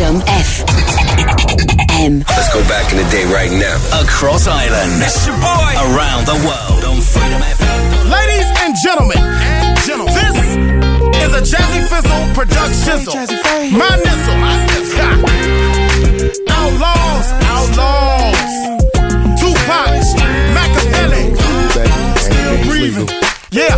[0.00, 0.64] Freedom FM.
[2.24, 3.76] Let's go back in the day right now.
[4.00, 4.96] Across Ireland.
[5.04, 5.72] It's your boy.
[5.92, 8.08] Around the world on Freedom FM.
[8.08, 9.20] Ladies and gentlemen,
[10.08, 10.24] this
[11.20, 12.96] is a Jazzy Fizzle production.
[13.76, 14.40] My nizzle.
[14.40, 14.56] Ha.
[16.48, 18.72] Outlaws, outlaws.
[19.36, 20.00] Tupac,
[20.56, 21.36] Machiavelli.
[22.24, 23.04] Still breathing.
[23.52, 23.76] Yeah.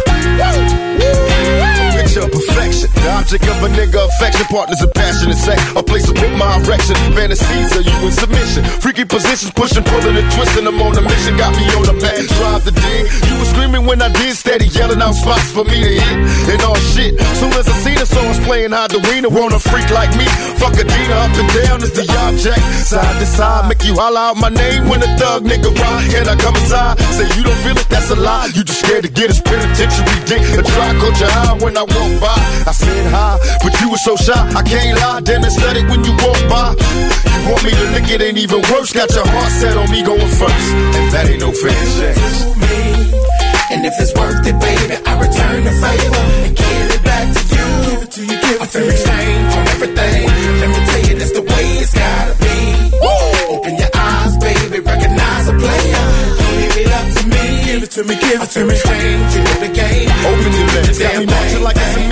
[1.98, 2.86] Picture of perfection.
[2.94, 4.46] The object of a nigga affection.
[4.46, 5.58] Partners of passion and sex.
[5.74, 6.94] A place to put my erection.
[7.14, 8.62] Fantasies of you in submission.
[8.78, 10.66] Freaky positions, pushing, pulling, and twisting.
[10.66, 11.36] I'm on a mission.
[11.36, 12.22] Got me on the mat.
[12.38, 13.02] Drive the dig.
[13.26, 14.36] You was screaming when I did.
[14.36, 16.54] Steady yelling out spots for me to hit.
[16.54, 17.18] And all shit.
[17.42, 19.28] Soon as I see the songs playing hide the wiener.
[19.28, 20.26] Want a freak like me.
[20.62, 22.62] Fuck a Dina up and down is the object.
[22.86, 23.66] Side to side.
[23.68, 26.06] Make you holler out my name when a thug nigga ride.
[26.14, 26.98] Can I come inside?
[27.18, 27.88] Say you don't feel it.
[27.88, 28.46] That's a lie.
[28.54, 30.42] You just scared to get his penitentiary dick.
[30.54, 32.38] A caught your eye when I walk by.
[32.68, 34.32] I said hi, but you were so shy.
[34.32, 35.20] I can't lie.
[35.20, 35.52] Damn it
[35.88, 36.74] when you walk by.
[36.74, 38.92] You want me to lick it, ain't even worse.
[38.92, 40.68] Got your heart set on me going first.
[40.96, 42.18] And that ain't no fair shake.
[43.72, 47.42] And if it's worth it, baby, I return the favor and give it back to
[47.56, 47.66] you.
[47.88, 50.28] Give it to you, give it a fair exchange on everything.
[50.60, 52.41] Let me tell you, that's the way it's gotta be.
[57.72, 58.76] Give it to me, give it to me.
[58.76, 60.08] Know the game.
[60.28, 62.02] Open your lips, got me marching like it's a.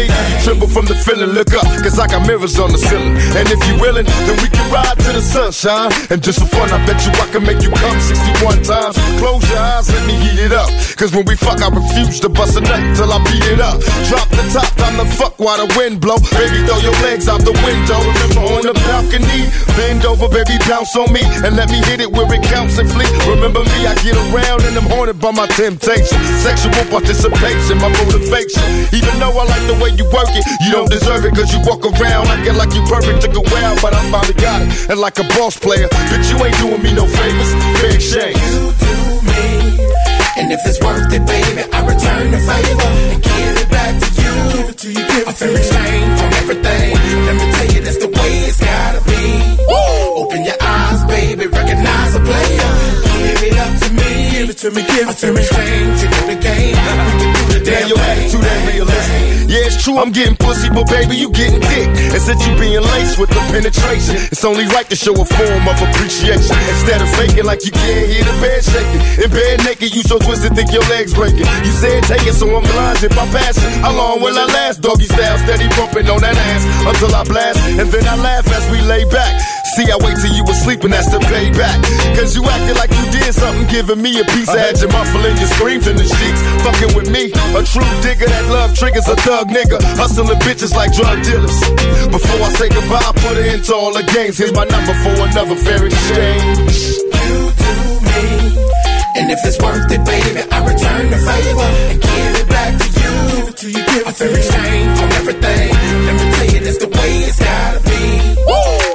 [0.41, 3.21] Tremble from the feeling, look up, cause I got mirrors on the ceiling.
[3.37, 5.93] And if you willing, then we can ride to the sunshine.
[6.09, 8.97] And just for fun, I bet you I can make you come 61 times.
[9.21, 10.73] Close your eyes, let me heat it up.
[10.97, 13.85] Cause when we fuck, I refuse to bust a nut till I beat it up.
[14.09, 16.17] Drop the top, time to fuck while the wind blow.
[16.33, 18.01] Baby, throw your legs out the window.
[18.01, 19.45] Remember on the balcony,
[19.77, 21.21] bend over, baby, bounce on me.
[21.45, 23.09] And let me hit it where it counts and flee.
[23.29, 26.19] Remember me, I get around and I'm haunted by my temptation.
[26.43, 28.63] Sexual participation, my motivation.
[28.93, 31.61] Even though I like the way you work it, you don't deserve it cause you
[31.67, 33.23] walk around acting like you perfect.
[33.23, 34.91] Took a while, but I finally got it.
[34.91, 37.51] And like a boss player, bitch, you ain't doing me no favors.
[37.81, 38.41] Fair exchange.
[40.41, 44.09] And if it's worth it, baby, I return the favor and give it back to
[44.09, 44.33] you.
[44.57, 46.97] Give it to you, give it a fair exchange on everything.
[47.27, 49.21] Let me tell you, that's the way it's gotta be.
[50.17, 50.57] Open your
[54.61, 55.41] to me, give it to me.
[55.41, 56.77] Exchange, you know the game.
[56.77, 59.30] We can do the damn Damn, your attitude ain't realistic.
[59.51, 61.91] Yeah, it's true, I'm getting pussy, but baby, you getting dick.
[62.15, 65.67] And since you being laced with the penetration, it's only right to show a form
[65.67, 66.55] of appreciation.
[66.71, 69.03] Instead of faking like you can't hear the bed shaking.
[69.19, 71.51] In bed naked, you so twisted, think your legs breaking.
[71.67, 73.67] You said take it, so I'm blinded by passion.
[73.83, 74.87] How long will I last?
[74.87, 77.59] Doggy style, steady bumping on that ass until I blast.
[77.75, 79.35] And then I laugh as we lay back.
[79.75, 81.79] See, I wait till you was sleeping, that's the payback.
[82.15, 84.47] Cause you acted like you did something, giving me a piece.
[84.47, 84.67] I uh-huh.
[84.67, 86.43] had you muffling your screams in the sheets.
[86.63, 89.79] Fucking with me, a true digger that love triggers a thug nigga.
[89.97, 91.59] hustling bitches like drug dealers.
[92.11, 94.39] Before I say goodbye, I put it into all the games.
[94.39, 96.77] Here's my number for another fair exchange.
[97.15, 97.75] You do
[98.05, 98.25] me,
[99.17, 102.87] and if it's worth it, baby, I return the favor and give it back to
[103.01, 103.13] you.
[103.31, 104.39] Give it to you, give it to me.
[104.41, 105.71] exchange on everything.
[106.07, 108.03] Let me tell you, that's the way it's gotta be.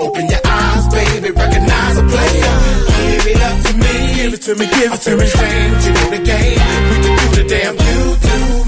[0.05, 2.55] Open your eyes, baby, recognize a player.
[3.01, 5.23] Give it up to me, give it to me, give it to me.
[5.25, 6.59] Exchange, you know the game.
[6.89, 8.64] We can do the damn you do.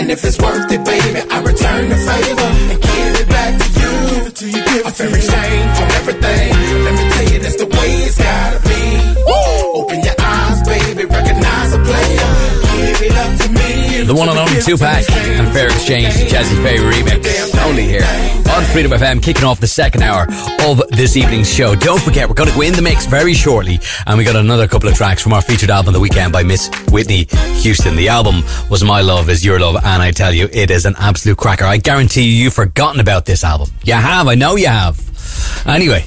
[0.00, 3.66] And if it's worth it, baby, I return the favor and give it back to
[3.80, 3.92] you.
[4.08, 5.18] Give it to you, give it to me.
[5.18, 6.52] exchange on everything.
[6.84, 8.80] Let me tell you, that's the way it's gotta be.
[9.76, 10.19] Open your
[14.10, 17.64] The one and only Tupac and Fair Exchange Jazze Pha remix.
[17.64, 18.02] Only here
[18.50, 20.26] on Freedom FM, kicking off the second hour
[20.62, 21.76] of this evening's show.
[21.76, 24.66] Don't forget, we're going to go in the mix very shortly, and we got another
[24.66, 27.28] couple of tracks from our featured album, The Weekend, by Miss Whitney
[27.60, 27.94] Houston.
[27.94, 30.96] The album was My Love Is Your Love, and I tell you, it is an
[30.98, 31.64] absolute cracker.
[31.64, 33.68] I guarantee you, you've forgotten about this album.
[33.84, 34.98] You have, I know you have.
[35.68, 36.04] Anyway,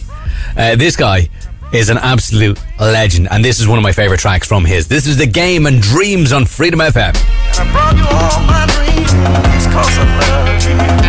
[0.57, 1.29] uh, this guy
[1.73, 4.87] is an absolute legend, and this is one of my favorite tracks from his.
[4.87, 7.13] This is The Game and Dreams on Freedom FM.
[7.15, 11.03] I brought you all my dreams, cause I love you.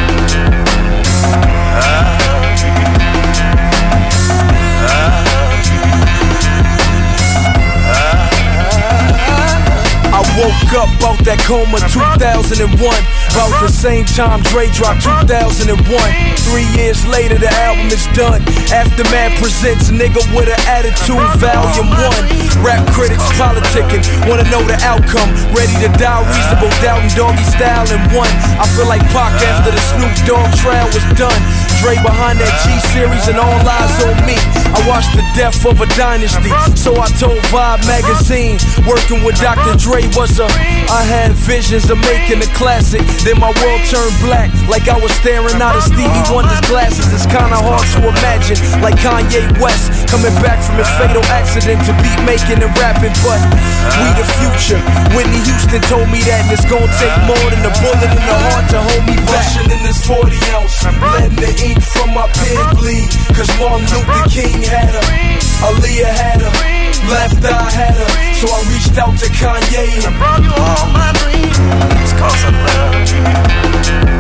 [10.15, 12.71] I woke up out that coma 2001.
[13.35, 15.75] About the same time Dre dropped 2001.
[16.47, 18.39] Three years later, the album is done.
[18.71, 22.63] Aftermath presents Nigga with an Attitude, Volume 1.
[22.63, 25.27] Rap critics politicking, wanna know the outcome.
[25.51, 28.31] Ready to die, reasonable doubt and doggy style in one.
[28.55, 31.43] I feel like Pac after the Snoop Dogg trial was done.
[31.83, 34.39] Dre behind that G series and all eyes on me.
[34.71, 38.63] I watched the death of a dynasty, so I told Vibe magazine.
[38.87, 39.75] Working with Dr.
[39.75, 40.47] Dre was a.
[40.87, 43.03] I had visions of making a classic.
[43.25, 47.09] Then my world turned black, like I was staring out of Stevie Wonder's glasses.
[47.09, 51.97] It's kinda hard to imagine, like Kanye West coming back from his fatal accident to
[52.05, 53.17] beat making and rapping.
[53.25, 53.41] But
[53.97, 54.77] we the future.
[55.17, 58.37] Whitney Houston told me that, and it's gonna take more than a bullet in the
[58.45, 59.41] heart to hold me back.
[59.41, 63.09] Rushing in this 40 ounce, letting the ink from my pen bleed.
[63.33, 65.05] Cause Martin Luther King had her,
[65.65, 68.09] Aaliyah had her, left eye had her.
[68.41, 72.13] So I reached out to Kanye I brought you all my dreams.
[72.19, 74.14] Cause I love you.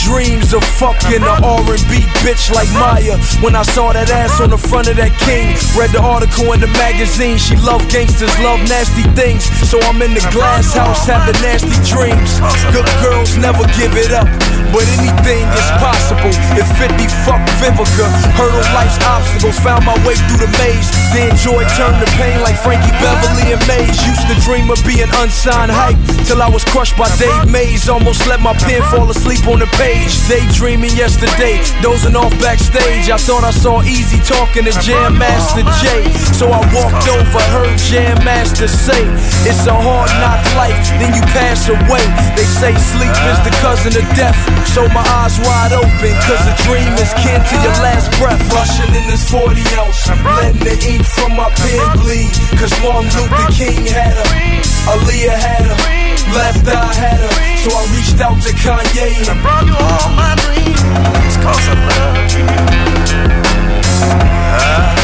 [0.00, 3.20] Dreams of fucking a R&B bitch like Mya.
[3.44, 6.60] When I saw that ass on the front of that king Read the article in
[6.60, 7.36] the magazine.
[7.36, 9.44] She love gangsters, love nasty things.
[9.68, 12.40] So I'm in the glass house having nasty dreams.
[12.72, 14.28] Good girls never give it up
[14.72, 16.32] But anything is possible.
[16.56, 20.88] If 50 fuck Vivica Hurdle life's obstacles Found my way through the maze.
[21.12, 23.96] Then joy turned to pain like Frankie Beverly and Maze.
[24.08, 28.26] Used to dream of being unsigned hype Till I was crushed by Dave Mays Almost
[28.26, 31.58] let my pen fall asleep on the page Daydreaming yesterday.
[31.82, 33.10] Dozing off backstage.
[33.10, 36.06] I thought I saw Eazy talking to Jam Master Jay
[36.38, 39.02] So I walked over, heard Jam Master say
[39.42, 42.04] It's a hard knock life, then you pass away.
[42.38, 44.38] They say sleep is the cousin of death.
[44.70, 48.40] So my eyes wide open Cause a dream is kin to your last breath.
[48.54, 50.06] Rushing in this 40 ounce
[50.38, 52.32] Letting the ink from my pen bleed.
[52.56, 54.30] Cause Martin Luther King had her
[54.86, 59.18] Aaliyah had her Left Eye had her So I reached out to Kanye.
[59.18, 61.34] And I brought you all my dreams.
[61.42, 62.46] Cause I love you.
[64.96, 65.01] The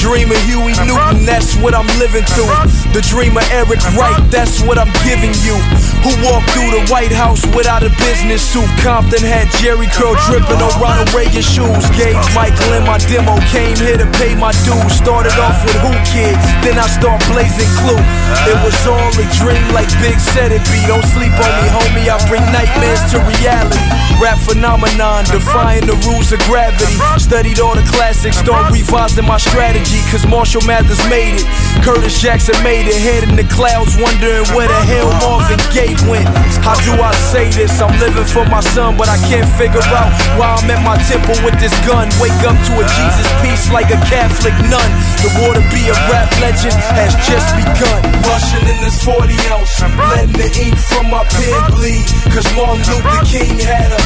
[0.00, 2.48] dream of Huey Newton, that's what I'm living through.
[2.96, 5.52] The dream of Eric Wright, that's what I'm giving you.
[6.00, 8.64] Who walked through the White House without a business suit?
[8.80, 11.84] Compton had Jheri curl dripping on Ronald Reagan shoes.
[11.92, 14.88] Gave Michael in my demo, came here to pay my dues.
[14.96, 16.32] Started off with Whoo Kid,
[16.64, 18.00] then I start blazing Clue.
[18.48, 20.80] It was all a dream, like Big said it be.
[20.88, 22.08] Don't sleep on me, homie.
[22.08, 23.84] I bring nightmares to reality.
[24.16, 26.96] Rap phenomenon, defying the rules of gravity.
[27.20, 29.89] Studied all the classics, start revising my strategy.
[30.10, 31.46] Cause Marshall Mathers made it.
[31.82, 32.94] Curtis Jackson made it.
[32.94, 36.30] Head in the clouds, wondering where the hell Marvin Gaye went.
[36.62, 37.80] How do I say this?
[37.82, 41.34] I'm living for my son, but I can't figure out why I'm at my temple
[41.42, 42.06] with this gun.
[42.22, 44.90] Wake up to a Jesus piece like a Catholic nun.
[45.26, 48.00] The war to be a rap legend has just begun.
[48.30, 49.74] Rushing in this 40 ounce,
[50.14, 52.06] letting the ink from my pen bleed.
[52.30, 54.02] Cause Martin Luther King had her,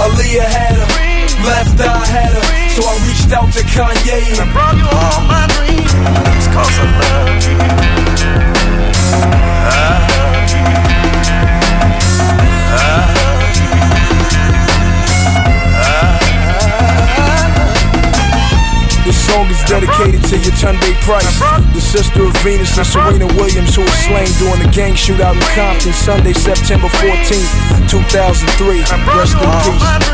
[0.00, 2.44] Aaliyah had her, left eye had her.
[2.74, 5.92] So I reached out to Kanye I brought you all my dreams.
[6.54, 7.58] Cause I love you.
[9.70, 10.27] Ah.
[19.68, 21.40] Dedicated to Yetunde Price,
[21.74, 25.40] the sister of Venus and Serena Williams, who was slain during the gang shootout in
[25.54, 28.80] Compton Sunday, September 14th, 2003.
[29.16, 30.08] Rest in peace.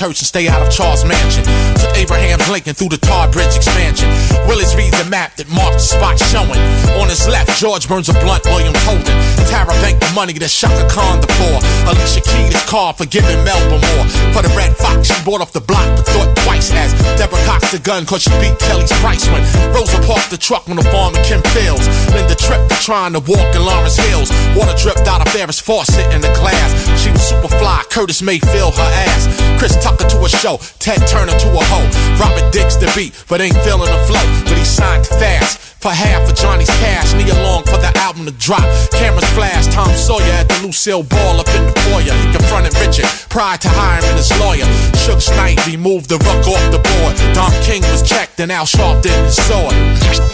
[0.00, 1.44] Hearst and stay out of Charles Mansion.
[1.44, 4.08] To Abraham's Lincoln through the Tar Bridge expansion.
[4.48, 6.56] Willis reads a map that marked the spot showing.
[6.96, 9.12] On his left, George burns a blunt, William Holden.
[9.52, 11.60] Tara banked the money that Chaka Khan the poor.
[11.84, 14.06] Alicia Keys car for giving Melba more.
[14.32, 17.68] For the Red Fox, she bought off the block but thought twice as Deborah cocked
[17.68, 19.44] the gun cause she beat Kelly's price when
[19.76, 21.84] Rosa parked the truck on the farm in Kim Fields.
[22.16, 24.32] Linda tripped trying to walk in Lawrence Hills.
[24.56, 26.72] Water dripped out of Ferris faucet in the glass.
[26.96, 29.28] She was super fly, Curtis Mayfield her ass.
[29.60, 31.88] Chris to a show, Ted Turner to a hoe.
[32.20, 34.22] Robert Dix the beat, but ain't feeling the flow.
[34.44, 37.14] But he signed fast for half of Johnny's cash.
[37.14, 38.64] Knee along for the album to drop.
[38.92, 42.12] Cameras flash, Tom Sawyer at the Lucille Ball up in the foyer.
[42.12, 44.68] He confronted Richard prior to hiring his lawyer.
[45.00, 47.16] Suge Knight removed the ruck off the board.
[47.34, 49.74] Don King was checked and Al Sharpton did his sword.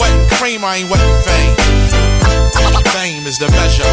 [0.01, 1.55] Wetting cream, I ain't wetting fame.
[2.93, 3.85] Fame is the measure.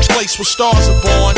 [0.00, 1.34] Place where stars are born.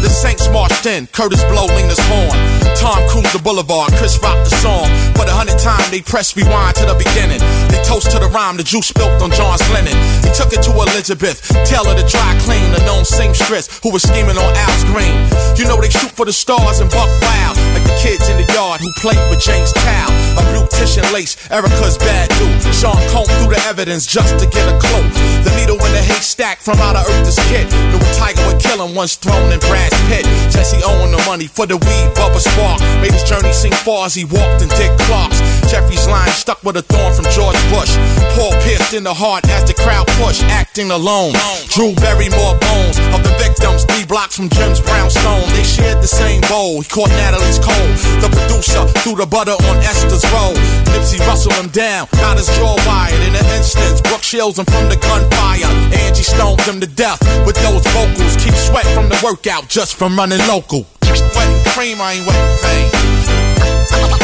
[0.00, 2.32] The Saints marched in, Curtis Blow leaned his horn.
[2.72, 4.88] Tom Cruise the boulevard, Chris rocked the song.
[5.12, 7.42] For a hundred times they press rewind to the beginning.
[7.68, 9.92] They toast to the rhyme, the juice spilt on John's linen.
[10.24, 14.40] He took it to Elizabeth, Taylor the dry clean, the known seamstress who was scheming
[14.40, 15.16] on Al's Green.
[15.60, 18.48] You know they shoot for the stars and buck wild, like the kids in the
[18.56, 20.08] yard who played with James Cow.
[20.40, 22.56] A beautician lace, Erica's bad dude.
[22.72, 25.04] Sean combed through the evidence just to get a clue.
[25.44, 27.68] The needle in the haystack from out of is kid.
[27.90, 30.24] Knew tiger would kill him once thrown in Brad's pit.
[30.50, 32.80] Jesse owing the money for the weed, Bubba Spark.
[33.02, 35.40] Made his journey seem far as he walked in Dick Clark's.
[35.70, 37.94] Jeffrey's line stuck with a thorn from George Bush.
[38.34, 41.30] Paul pierced in the heart as the crowd pushed, acting alone.
[41.70, 45.46] Drew buried more bones of the victims, three blocks from Jim's brownstone.
[45.54, 46.82] They shared the same bowl.
[46.82, 47.94] He caught Natalie's cold.
[48.18, 50.58] The producer threw the butter on Esther's roll.
[50.90, 53.22] Nipsey rustled him down, got his jaw wired.
[53.22, 55.70] In an instant, Brooke shields him from the gunfire.
[56.02, 58.34] Angie stoned him to death with those vocals.
[58.42, 60.82] Keep sweat from the workout just from running local.
[61.06, 62.26] Wetting cream, I ain't
[62.58, 63.39] fame.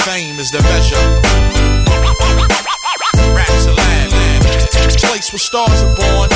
[0.05, 0.97] Fame is the measure.
[3.35, 3.67] Raps.
[5.01, 6.31] Place where stars are born.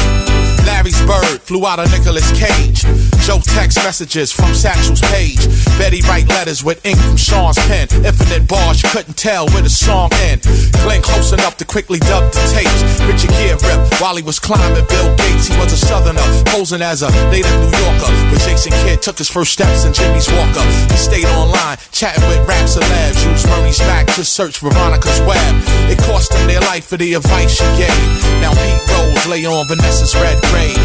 [0.66, 2.84] Larry's bird flew out of Nicolas Cage.
[3.22, 5.44] Joe text messages from Satchel's page.
[5.78, 7.86] Betty write letters with ink from Sean's pen.
[8.04, 10.42] Infinite bars, you couldn't tell where the song end.
[10.82, 12.80] Glenn close enough to quickly dub the tapes.
[13.04, 15.48] Richard Gere rip while he was climbing Bill Gates.
[15.48, 18.10] He was a southerner, posing as a native New Yorker.
[18.32, 20.64] When Jason Kidd took his first steps in Jimmy's Walker.
[20.90, 23.24] He stayed online, chatting with raps and labs.
[23.24, 25.54] Used Murray's back to search Veronica's web.
[25.92, 28.04] It cost them their life for the advice she gave.
[28.40, 30.76] Now Pete Rose lay on Vanessa's red grave.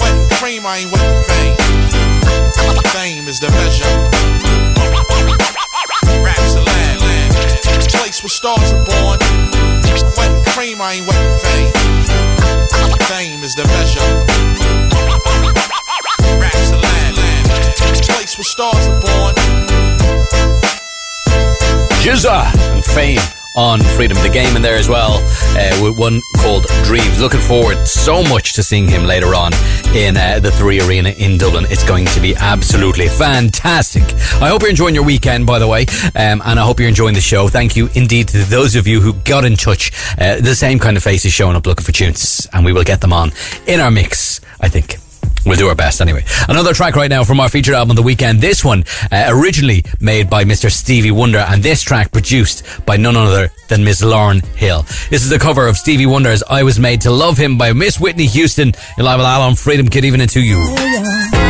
[0.00, 1.71] Wetting cream, I ain't wetting fame.
[2.92, 3.84] Fame is the measure.
[6.22, 7.34] Raps are land, land.
[7.88, 9.18] Place where stars are born.
[10.16, 11.72] Wetting cream, I ain't wetting fame.
[13.08, 14.08] Fame is the measure.
[16.40, 17.46] Raps are land, land.
[18.02, 19.34] Place where stars are born.
[22.02, 24.16] Jizza and Fame on Freedom.
[24.22, 25.18] The game in there as well,
[25.56, 27.20] uh, with one called Dreams.
[27.20, 29.52] Looking forward so much to seeing him later on
[29.94, 31.66] in uh, the Three Arena in Dublin.
[31.68, 34.02] It's going to be absolutely fantastic.
[34.40, 35.82] I hope you're enjoying your weekend, by the way,
[36.14, 37.48] um, and I hope you're enjoying the show.
[37.48, 39.92] Thank you indeed to those of you who got in touch.
[40.18, 43.00] Uh, the same kind of faces showing up looking for tunes, and we will get
[43.00, 43.32] them on
[43.66, 45.01] in our mix, I think.
[45.44, 46.24] We'll do our best anyway.
[46.48, 48.40] Another track right now from our featured album, The Weekend.
[48.40, 50.70] This one, uh, originally made by Mr.
[50.70, 54.82] Stevie Wonder, and this track produced by none other than Miss Lauryn Hill.
[55.10, 57.98] This is the cover of Stevie Wonder's I Was Made to Love Him by Miss
[57.98, 58.72] Whitney Houston.
[58.98, 61.41] Live on Freedom Kid, even into you.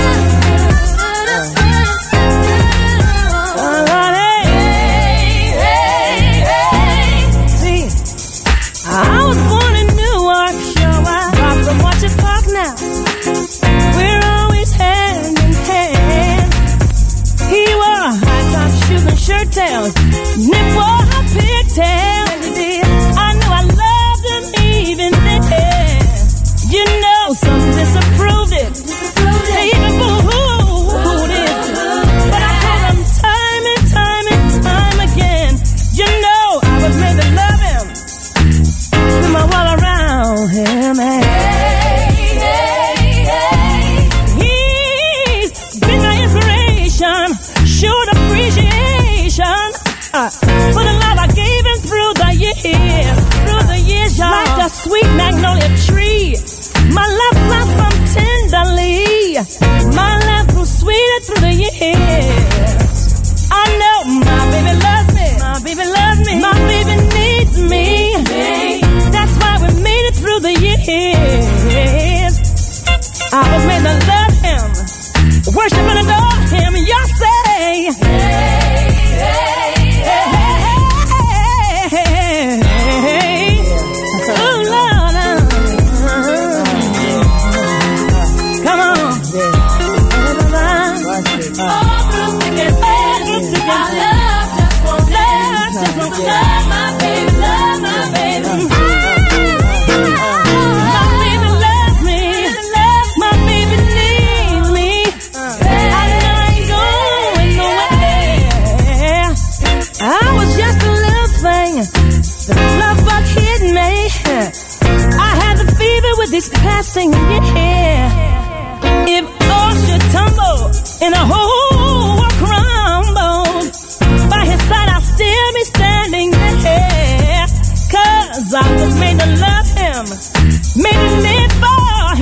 [130.77, 132.17] Made live for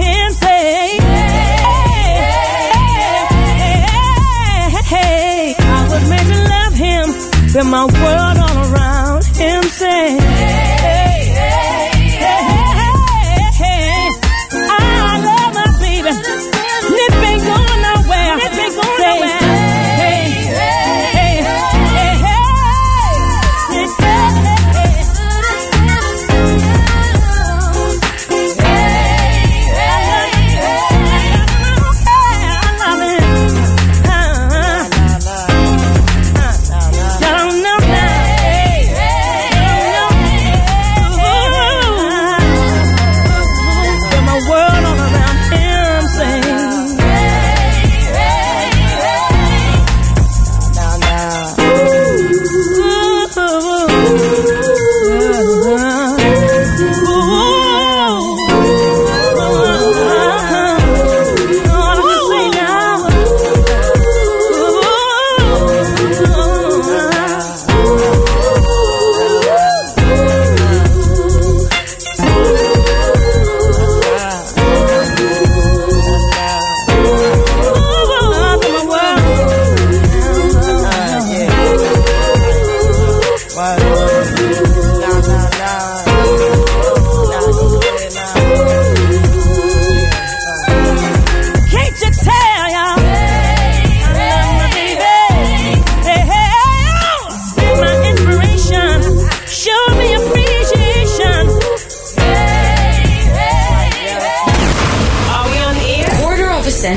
[5.59, 7.07] I was made to love him,
[7.71, 10.70] my world all around him.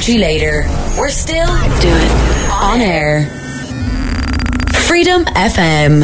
[0.04, 0.66] Century later,
[1.00, 1.48] we're still
[1.80, 2.12] doing
[2.52, 3.26] on air.
[4.86, 6.04] Freedom FM.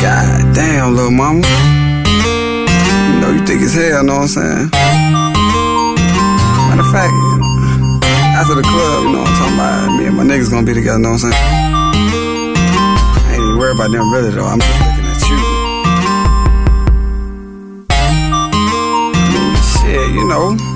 [0.00, 1.42] God damn, little mama.
[3.10, 4.70] You know you thick as hell, know what I'm saying?
[6.70, 7.12] Matter of fact,
[8.38, 9.98] after the club, you know what I'm talking about?
[9.98, 11.34] Me and my niggas gonna be together, know what I'm saying?
[11.34, 14.46] I ain't even worried about them really though.
[14.46, 15.38] I'm just looking at you.
[17.90, 20.73] I mean, shit, you know.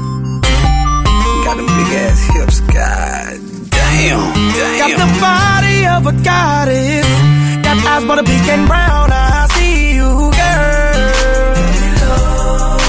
[1.78, 3.38] Big ass hips, god
[3.70, 4.78] damn, damn.
[4.82, 7.08] Got the body of a goddess.
[7.64, 9.10] Got eyes but a pink and brown.
[9.12, 10.10] I see you,
[10.40, 10.98] girl.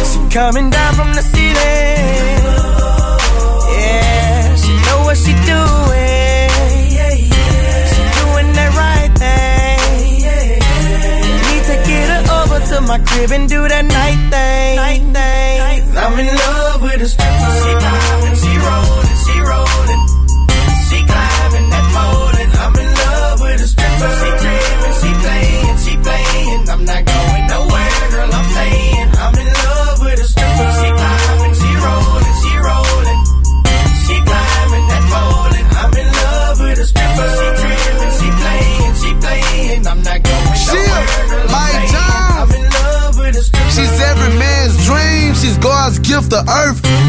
[0.10, 1.76] She coming down from the city.
[3.78, 6.49] Yeah, she know what she doing.
[7.91, 9.80] She doing that right thing.
[11.48, 14.76] Need to get her over to my crib and do that night thing.
[14.78, 15.49] Night thing.
[15.98, 17.52] I'm in love with a stripper.
[17.64, 19.09] She rollin', she rollin'.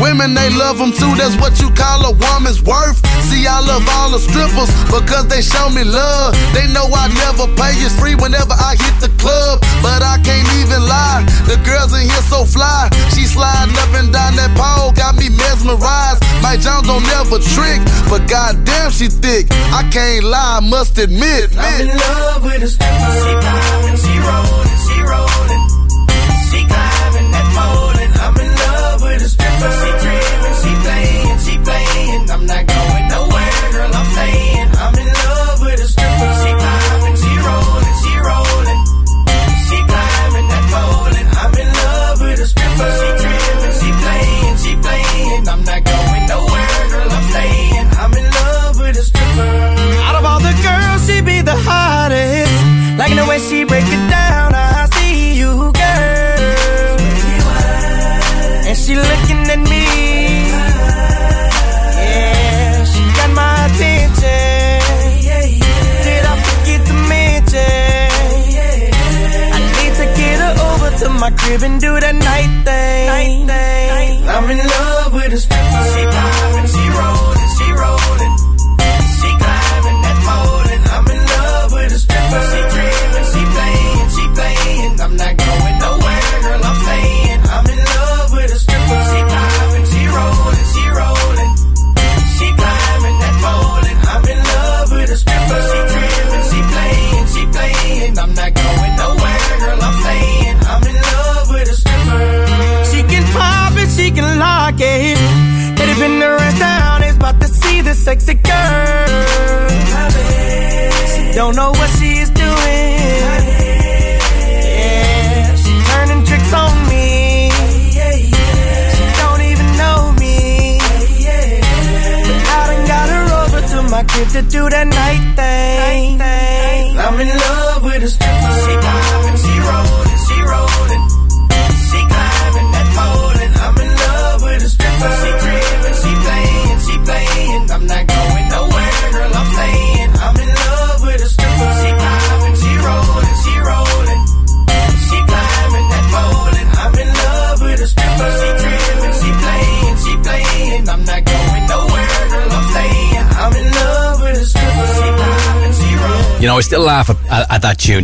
[0.01, 1.12] Women, they love them too.
[1.16, 2.97] That's what you call a woman's worth.
[3.28, 6.34] See, I love all the strippers because they show me love.
[6.56, 7.76] They know I never pay.
[7.84, 9.60] It's free whenever I hit the club.
[9.84, 11.24] But I can't even lie.
[11.44, 12.88] The girls in here so fly.
[13.12, 16.24] She sliding up and down that pole, got me mesmerized.
[16.42, 19.47] Mike Jones don't never trick, but goddamn she thick.
[19.72, 21.52] I can't lie, I must admit.
[21.56, 23.12] I'm in love with a stripper.
[23.20, 24.80] She climbing, she rolling,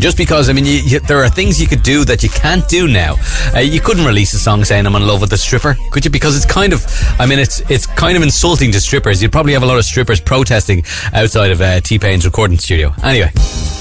[0.01, 2.66] just because, I mean, you, you, there are things you could do that you can't
[2.68, 3.16] do now.
[3.55, 6.10] Uh, you couldn't release a song saying I'm in love with the stripper, could you?
[6.10, 6.85] Because it's kind of,
[7.18, 9.23] I mean, it's it's kind of insulting to strippers.
[9.23, 12.93] You'd probably have a lot of strippers protesting outside of uh, T-Pain's recording studio.
[13.02, 13.31] Anyway,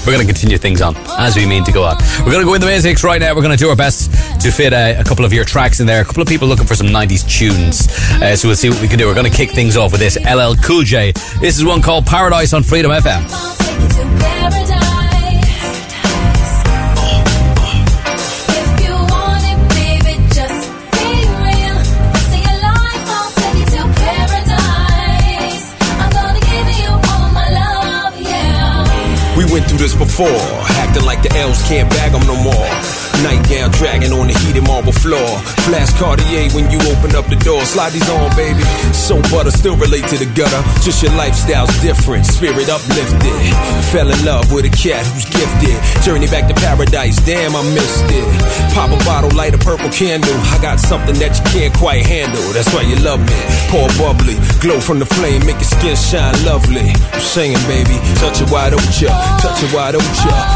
[0.06, 1.96] we're going to continue things on as we mean to go on.
[2.20, 3.34] We're going to go in the basics right now.
[3.34, 4.10] We're going to do our best
[4.40, 6.02] to fit uh, a couple of your tracks in there.
[6.02, 7.88] A couple of people looking for some 90s tunes.
[8.22, 9.06] Uh, so we'll see what we can do.
[9.06, 11.12] We're going to kick things off with this LL Cool J.
[11.40, 13.45] This is one called Paradise on Freedom FM.
[29.56, 30.26] Went through this before,
[30.84, 32.85] acting like the elves can't bag them no more.
[33.22, 35.38] Nightgown dragging on the heated marble floor.
[35.64, 37.64] Flash Cartier when you open up the door.
[37.64, 38.62] Slide these on, baby.
[38.92, 40.60] So butter, still relate to the gutter.
[40.82, 43.40] Just your lifestyle's different, spirit uplifted.
[43.92, 45.76] Fell in love with a cat who's gifted.
[46.04, 48.26] Journey back to paradise, damn, I missed it.
[48.74, 50.36] Pop a bottle, light a purple candle.
[50.52, 52.42] I got something that you can't quite handle.
[52.52, 53.38] That's why you love me.
[53.72, 56.92] Pour bubbly, glow from the flame, make your skin shine lovely.
[57.12, 59.10] I'm saying, baby, touch it, why don't ya?
[59.40, 60.55] Touch it, why don't ya?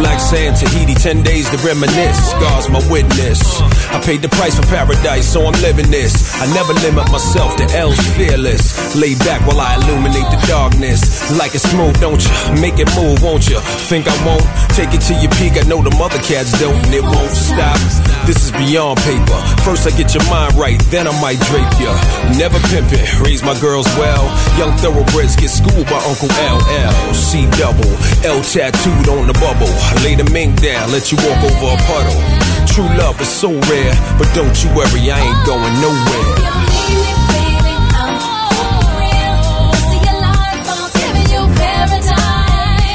[0.00, 2.32] Black sand, Tahiti, 10 days to reminisce.
[2.40, 3.60] God's my witness.
[3.92, 6.16] I paid the price for paradise, so I'm living this.
[6.40, 8.96] I never limit myself, the L's fearless.
[8.96, 11.04] Lay back while I illuminate the darkness.
[11.36, 12.32] Like it smooth, don't you?
[12.64, 13.60] Make it move, won't you?
[13.92, 14.48] Think I won't?
[14.72, 17.76] Take it to your peak, I know the mother cats don't, and it won't stop.
[18.24, 19.36] This is beyond paper.
[19.68, 21.92] First I get your mind right, then I might drape ya.
[22.40, 24.24] Never pimpin', raise my girls well.
[24.56, 27.12] Young thoroughbreds get schooled by Uncle LL.
[27.12, 27.92] C double,
[28.24, 29.68] L tattooed on the bubble
[30.02, 32.20] lay the mink down, let you walk over a puddle.
[32.66, 36.60] True love is so rare, but don't you worry, I ain't going nowhere.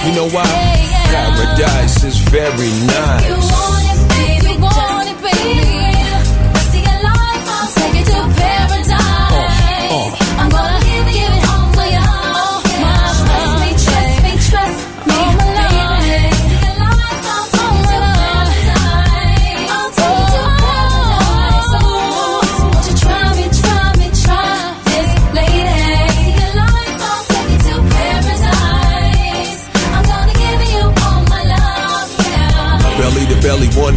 [0.05, 0.45] You know why?
[1.11, 3.74] Paradise is very nice.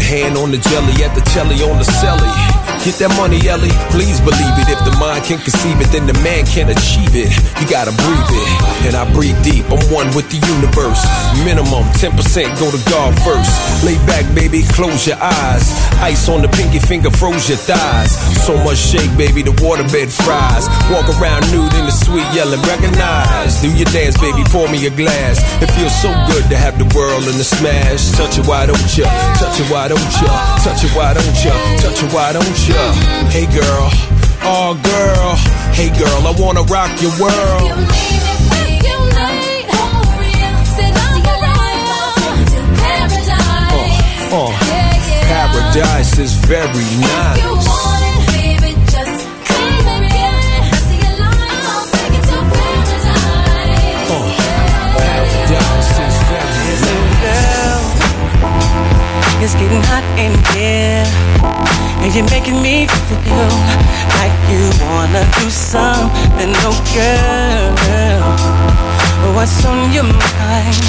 [0.09, 2.68] Hand on the jelly, at the celly on the celly.
[2.87, 3.75] Get that money, Ellie.
[3.93, 4.71] Please believe it.
[4.71, 7.29] If the mind can conceive it, then the man can achieve it.
[7.61, 8.49] You gotta breathe it.
[8.89, 9.67] And I breathe deep.
[9.69, 11.03] I'm one with the universe.
[11.45, 12.15] Minimum 10%
[12.57, 13.51] go to God first.
[13.85, 15.67] Lay back, baby, close your eyes.
[16.01, 18.15] Ice on the pinky finger, froze your thighs.
[18.47, 20.71] So much shake, baby, the waterbed fries.
[20.89, 23.61] Walk around nude in the sweet yelling, recognize.
[23.61, 25.43] Do your dance, baby, pour me a glass.
[25.61, 28.15] It feels so good to have the world in the smash.
[28.17, 29.11] Touch it, why don't ya?
[29.37, 30.31] Touch it, why don't ya?
[30.63, 31.53] Touch it, why don't ya?
[31.83, 32.68] Touch it, why don't ya?
[32.69, 33.89] Hey girl,
[34.45, 35.37] oh girl,
[35.73, 37.89] hey girl, I wanna rock your world.
[44.31, 44.53] Oh,
[45.29, 47.39] paradise is very nice.
[59.41, 61.07] It's getting hot in here,
[62.03, 63.51] and you're making me feel
[64.19, 68.79] like you wanna do something, oh girl.
[69.35, 70.83] What's on your mind?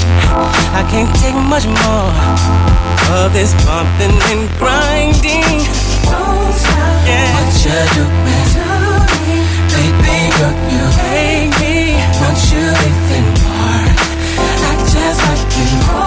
[0.79, 2.13] I can't take much more
[3.17, 5.65] of this bumping and grinding.
[6.05, 7.33] Don't stop yeah.
[7.35, 8.49] what you're doing,
[9.73, 10.55] baby girl.
[10.73, 11.75] You make me
[12.21, 13.89] want you even more.
[14.67, 15.67] I just like you.
[15.89, 15.98] Hold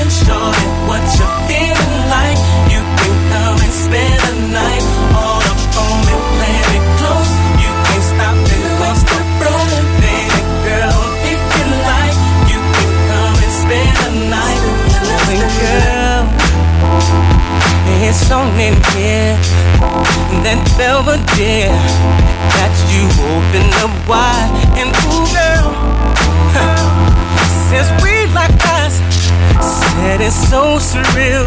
[0.09, 2.39] Show me what you're feeling like.
[2.73, 4.85] You can come and spend the night.
[6.09, 6.23] It,
[6.77, 7.33] it close.
[7.63, 8.63] You can't stop it.
[10.03, 10.99] Baby girl,
[11.33, 12.17] if you like,
[12.51, 14.63] you can come and spend the night.
[15.63, 16.23] Girl,
[18.07, 19.68] it's on in here.
[20.45, 21.69] That Belvedere
[22.57, 24.49] that you open up wide
[24.81, 25.77] and ooh girl,
[27.69, 28.97] since we like us,
[29.61, 31.45] said it's so surreal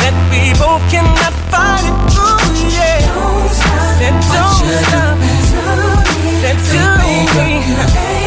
[0.00, 1.92] that we both cannot fight it.
[2.16, 2.40] Ooh
[2.72, 3.04] yeah,
[3.98, 5.20] said don't stop,
[6.40, 8.25] said do me,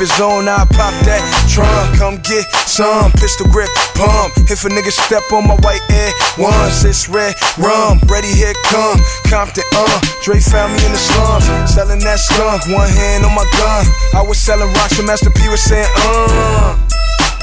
[0.00, 4.32] is on, I pop that trunk, come get some, pistol grip, pump.
[4.48, 8.98] If a nigga step on my white air, once it's red rum, ready here come,
[9.28, 13.44] Compton, uh, Dre found me in the slums, selling that skunk, one hand on my
[13.60, 13.84] gun.
[14.14, 16.99] I was selling rocks and Master P was saying, uh.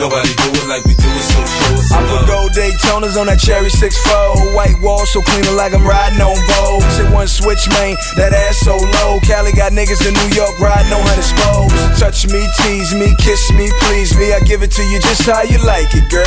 [0.00, 2.32] Nobody do it like we do it, so show us I some put love.
[2.32, 6.88] gold Daytonas on that cherry 6-4 White wall so clean like I'm riding on Vogue.
[6.96, 9.20] Say one switch, man, that ass so low.
[9.28, 13.52] Cali got niggas in New York riding on hundred spokes Touch me, tease me, kiss
[13.52, 14.32] me, please me.
[14.32, 16.24] I give it to you just how you like it, girl.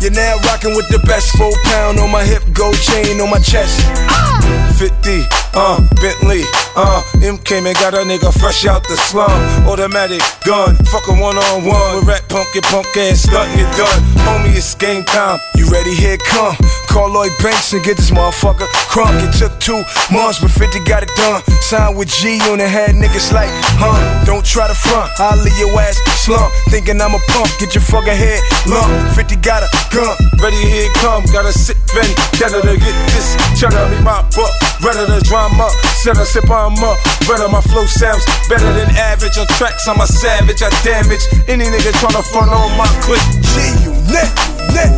[0.00, 3.44] You're now rocking with the best Four pound on my hip, gold chain on my
[3.44, 3.76] chest
[4.08, 4.65] ah!
[4.76, 5.24] 50,
[5.56, 6.44] uh, Bentley,
[6.76, 9.32] uh, M came and got a nigga fresh out the slum.
[9.64, 11.96] Automatic gun, fuck a one on one.
[11.96, 14.00] With rat punk, get punk ass, stunting it done.
[14.28, 15.40] Homie, it's game time.
[15.56, 15.94] You ready?
[15.94, 16.56] Here come.
[16.92, 19.16] Call Lloyd Banks and get this motherfucker crunk.
[19.24, 19.80] It took two
[20.12, 21.40] months, but 50 got it done.
[21.64, 23.48] Signed with G on the head, niggas like,
[23.80, 23.96] huh?
[24.26, 25.08] Don't try to front.
[25.18, 26.52] I'll leave your ass slump.
[26.68, 28.92] Thinking I'm a punk, get your fucking head lump.
[29.16, 30.16] 50 got a gun.
[30.36, 31.24] Ready, here come.
[31.32, 32.12] Gotta sit ready.
[32.36, 33.36] Gotta to get this.
[33.58, 34.65] Cheddar me my butt.
[34.84, 35.70] Ready to drama.
[36.02, 36.98] Set a sip on up.
[37.26, 39.38] Better my flow sounds better than average.
[39.38, 40.62] On tracks, I'm a savage.
[40.62, 43.22] I damage any nigga tryna front on my clip.
[43.40, 43.54] G,
[43.84, 44.30] you net,
[44.76, 44.92] net.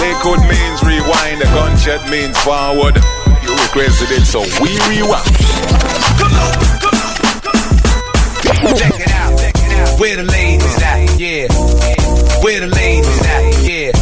[0.00, 2.96] Lakewood means rewind, the gunshot means forward.
[3.42, 5.24] You requested it, so we rewind.
[8.76, 10.00] Check it out, check it out.
[10.00, 11.18] Where the ladies at?
[11.18, 11.48] Yeah.
[12.42, 13.62] Where the ladies at?
[13.64, 13.92] Yeah.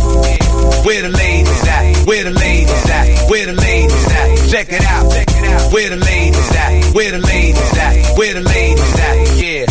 [0.85, 1.84] Where the ladies at?
[2.05, 3.31] Where the ladies at?
[3.31, 4.51] Where the ladies at?
[4.51, 5.72] Check it out, check it out.
[5.72, 6.94] Where the ladies at?
[6.94, 8.18] Where the ladies at?
[8.18, 9.16] Where the ladies at?
[9.40, 9.66] Yeah.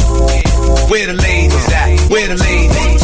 [0.89, 2.09] Where the ladies at?
[2.09, 3.03] Where the ladies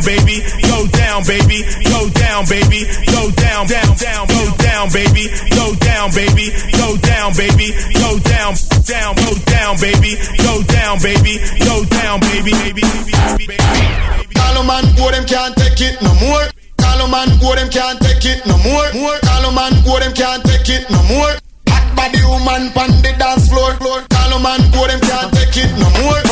[0.00, 0.40] down, baby.
[0.62, 1.62] Go down, baby.
[1.84, 2.84] Go down, baby.
[3.12, 5.28] Go down, down, down, go down, baby.
[5.50, 6.50] Go down, baby.
[6.72, 7.72] Go down, baby.
[7.94, 8.54] Go down,
[8.84, 10.16] down, go down, baby.
[10.38, 11.38] Go down, baby.
[11.60, 13.56] Go down, baby, baby, baby, baby.
[14.60, 16.44] Man, go them can't take it no more.
[16.76, 18.92] Call man, go them can't take it no more.
[18.92, 19.18] More.
[19.24, 21.32] Call man, go them can't take it no more.
[21.72, 23.72] Hot body woman pon the dance floor.
[23.80, 26.29] Call man, go them can't take it no more.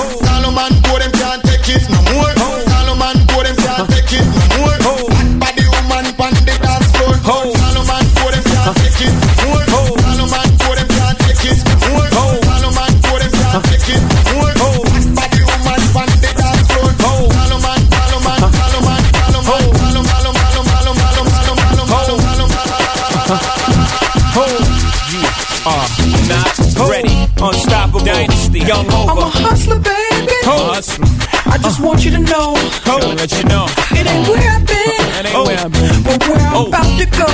[7.28, 7.34] You
[25.66, 27.28] are not ready.
[27.42, 28.60] Unstoppable dynasty.
[28.60, 30.32] Young I'm a hustler, baby.
[30.44, 31.27] Hustler.
[31.50, 32.54] I just want you to know.
[32.84, 33.66] Gotta let you know.
[33.92, 35.00] It ain't where I've been.
[35.16, 36.02] That ain't where I've been.
[36.04, 36.66] But where I'm Oh.
[36.68, 37.28] about to go.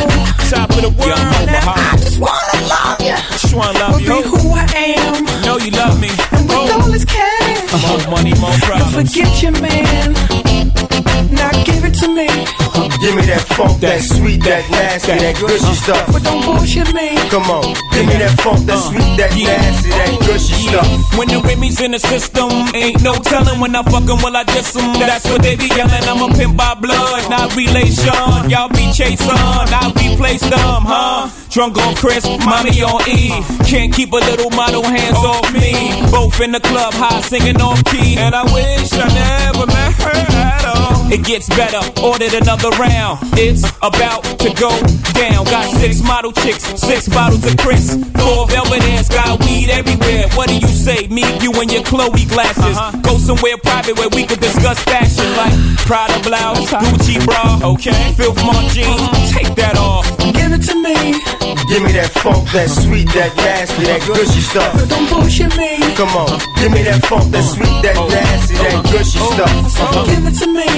[0.51, 1.19] Top of the world.
[1.47, 1.75] Now.
[1.75, 3.17] I just wanna love you.
[3.39, 4.09] Just wanna love you.
[4.09, 4.67] be who I
[4.99, 5.25] am.
[5.45, 6.09] Know you love me.
[6.33, 6.81] And with oh.
[6.81, 7.73] all this cash.
[7.83, 9.13] More money, more Don't problems.
[9.15, 11.14] forget your man.
[11.31, 12.27] Now give it to me.
[12.29, 12.89] Uh-huh.
[13.01, 15.85] Give me that funk, that sweet, that nasty, that gushy uh-huh.
[15.85, 16.05] stuff.
[16.13, 17.17] But don't bullshit me.
[17.31, 18.91] Come on, give me that funk, that uh-huh.
[18.91, 20.89] sweet, that nasty, that gushy stuff.
[21.17, 24.45] When the Remy's in the system, ain't no telling when I fuck 'em, will I
[24.45, 24.93] diss 'em?
[24.99, 26.05] That's what they be yelling.
[26.05, 28.51] I'm a pimp by blood, not relation.
[28.51, 31.31] Y'all be chasing, I replace them, huh?
[31.51, 33.31] Drunk on Chris, mommy on E.
[33.71, 36.03] Can't keep a little model hands off me.
[36.11, 38.17] Both in the club, high singing off key.
[38.19, 41.13] And I wish I never met her at all.
[41.15, 43.21] It gets better, ordered another round.
[43.39, 44.75] It's about to go
[45.15, 45.45] down.
[45.45, 47.95] Got six model chicks, six bottles of Chris.
[48.19, 50.27] Four velvet ass, got weed everywhere.
[50.35, 51.07] What do you say?
[51.07, 52.77] Me, you, and your Chloe glasses.
[52.77, 52.99] Uh-huh.
[53.03, 55.55] Go somewhere private where we could discuss fashion like
[55.87, 58.13] Prada blouse, Gucci bra, okay?
[58.17, 58.43] Filth
[58.75, 60.11] jeans, take that off.
[60.19, 61.44] Give it to me.
[61.69, 64.73] Give me that funk, that sweet, that nasty, that gushy stuff.
[64.75, 65.81] But don't bullshit me.
[65.97, 70.07] Come on, give me that funk, that sweet, that nasty, that gushy stuff.
[70.07, 70.69] Give it to me.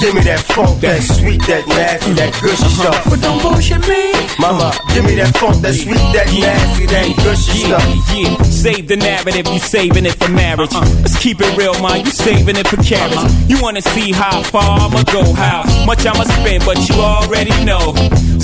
[0.00, 2.92] Give me that funk, that sweet, that nasty, that gushy uh-huh.
[2.92, 3.04] stuff.
[3.10, 4.12] But don't bullshit me.
[4.40, 7.84] Mama, give me that funk, that sweet, that nasty, that gushy stuff.
[8.16, 10.72] Yeah, save the narrative, you saving it for marriage.
[10.72, 10.88] Uh-huh.
[11.04, 13.16] Let's keep it real, man, you saving it for carriage.
[13.16, 13.46] Uh-huh.
[13.46, 17.94] You wanna see how far I'ma go, how much I'ma spend, but you already know.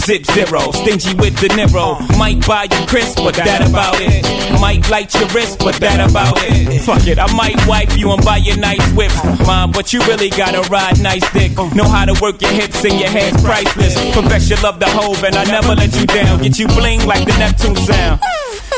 [0.01, 1.99] Zip zero, stingy with the Nero.
[2.19, 4.25] Might buy you crisp, but that about it.
[4.61, 6.83] Might light your wrist, but that about it.
[6.83, 9.17] Fuck it, I might wipe you and buy you nice whips.
[9.47, 11.53] Mom, but you really gotta ride nice dick.
[11.75, 13.95] Know how to work your hips and your hands priceless.
[14.15, 16.43] Confess you love the Hov and I never let you down.
[16.43, 18.21] Get you bling like the Neptune sound.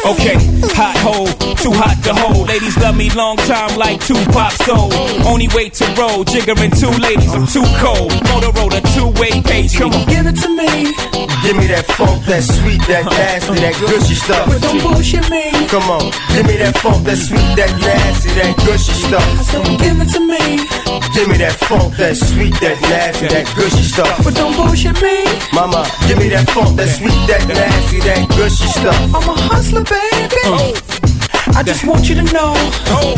[0.03, 0.35] Okay,
[0.75, 1.31] hot hole,
[1.63, 2.49] too hot to hold.
[2.49, 4.91] Ladies love me long time like two Tupac soul.
[5.31, 8.11] Only way to roll, jiggering two ladies, I'm too cold.
[8.27, 9.79] Motorola two-way page.
[9.79, 10.91] Come on, Give it to me.
[11.47, 14.47] Give me that funk, that sweet, that nasty, that gushy stuff.
[14.47, 15.51] But don't bullshit me.
[15.71, 19.27] Come on, give me that funk, that sweet, that nasty, that gushy stuff.
[19.47, 20.67] So give it to me.
[21.15, 24.23] Give me that funk, that sweet, that nasty, that gushy stuff.
[24.23, 25.27] But don't bullshit me.
[25.53, 28.99] Mama, give me that funk, that sweet, that nasty, that gushy stuff.
[29.15, 30.43] I'm a hustler, baby.
[30.49, 30.73] Oh.
[31.55, 32.55] I just want you to know.
[32.97, 33.13] Oh.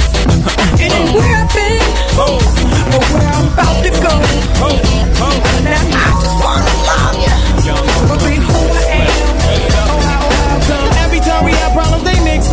[0.82, 1.80] It ain't where I've been,
[2.18, 4.14] but where I'm about to go.
[4.66, 4.76] Oh.
[5.62, 7.16] Now I just wanna love
[7.66, 7.76] you,
[8.08, 8.63] but be who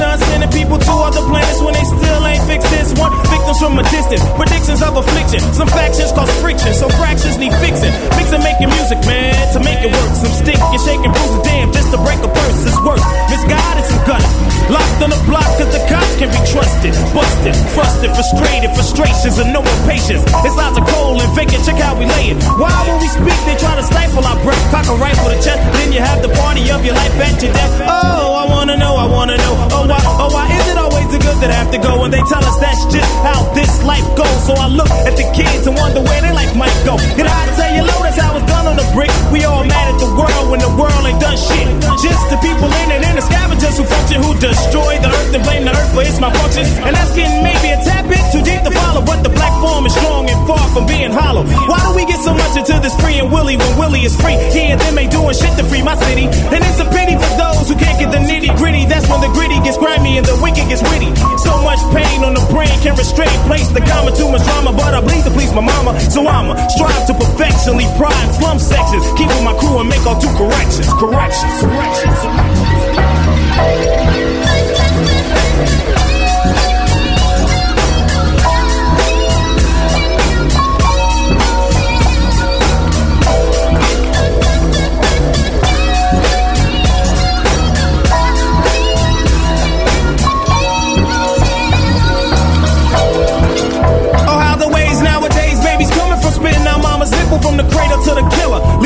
[0.02, 3.14] us, sending people to other planets when they still ain't fixed this one.
[3.30, 5.40] Victims from a distance, predictions of affliction.
[5.54, 7.94] Some factions cause friction, so fractions need fixing.
[8.18, 10.12] Mixing, making music, man, to make it work.
[10.18, 13.02] Some stick and shaking bruises, damn, just to break a purse is work.
[13.30, 14.32] Misguided, some gutter.
[14.72, 16.96] Locked on the block cause the cops can be trusted.
[17.12, 20.24] Busted, frustrated, frustrated, frustrations and no more patience.
[20.48, 22.40] It's lots of cold and vacant, check how we lay it.
[22.56, 24.64] Why when we speak, they try to stifle our breath.
[24.72, 27.52] Cock a rifle to chest, then you have the party of your life at your
[27.52, 27.84] death.
[27.84, 29.54] Oh, I wanna know, I wanna know.
[29.76, 32.04] Oh, why, oh, why is it always the good that have to go?
[32.08, 34.40] And they tell us that's just how this life goes.
[34.48, 36.96] So I look at the kids and wonder where their life might go.
[37.20, 39.12] Get I tell you Lotus, how it's done on the brick.
[39.32, 41.68] We all mad at the world when the world ain't done shit.
[42.00, 45.44] Just the people in it and the scavengers who function, who destroy the earth and
[45.44, 46.66] blame the earth for its malfunction.
[46.88, 49.04] And that's getting maybe a tad bit too deep to follow.
[49.04, 51.44] But the black form is strong and far from being hollow.
[51.68, 54.40] Why do we get so much into this free and Willy when Willy is free?
[54.56, 56.32] He and them ain't doing shit to free my city.
[56.56, 58.86] And it's a pity for those who can't get the nitty gritty.
[58.86, 61.01] That's when the gritty gets grimy and the wicked gets witty.
[61.42, 63.30] So much pain on the brain can restrain.
[63.48, 66.00] Place the comma too much drama, but I bleed to please my mama.
[66.12, 69.06] So I'ma strive to perfectionly prime slum sections.
[69.18, 70.88] Keep with my crew and make all due corrections.
[70.94, 71.62] Corrections.
[71.62, 72.18] Corrections.
[73.64, 74.12] Oh,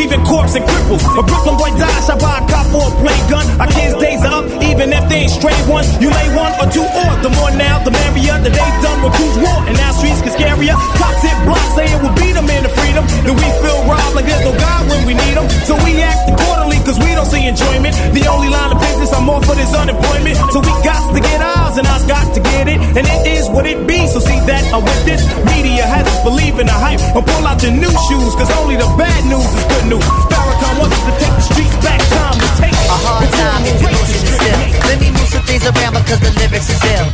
[0.06, 1.02] leaving corpse and cripples.
[1.18, 3.46] A Brooklyn boy dies, I buy a cop or a play gun.
[3.58, 5.90] Our kids' days up, even if they ain't straight ones.
[5.98, 8.38] You lay one or two or the more now, the merrier.
[8.46, 10.78] The day's done with who's war, and now streets get scarier.
[11.02, 13.04] Cops hit blocks, saying we'll beat them into freedom.
[13.26, 15.50] Then we feel robbed like there's no God when we need them.
[15.66, 17.98] So we act accordingly, cause we don't see enjoyment.
[18.14, 20.38] The only line of business I'm on for this unemployment.
[20.54, 22.78] So we got to get ours, and I's got to get it.
[22.94, 25.26] And it is what it be, so see that I'm with this.
[25.50, 27.02] Media has us believing the hype.
[27.02, 29.95] And pull out your new shoes, cause only the bad news is good news.
[30.02, 32.88] Farrakhan wants to take the streets back, time to take it.
[32.90, 33.66] A hard time
[34.06, 34.60] motion is still.
[34.90, 37.08] Let me move some things around because the lyrics is ill.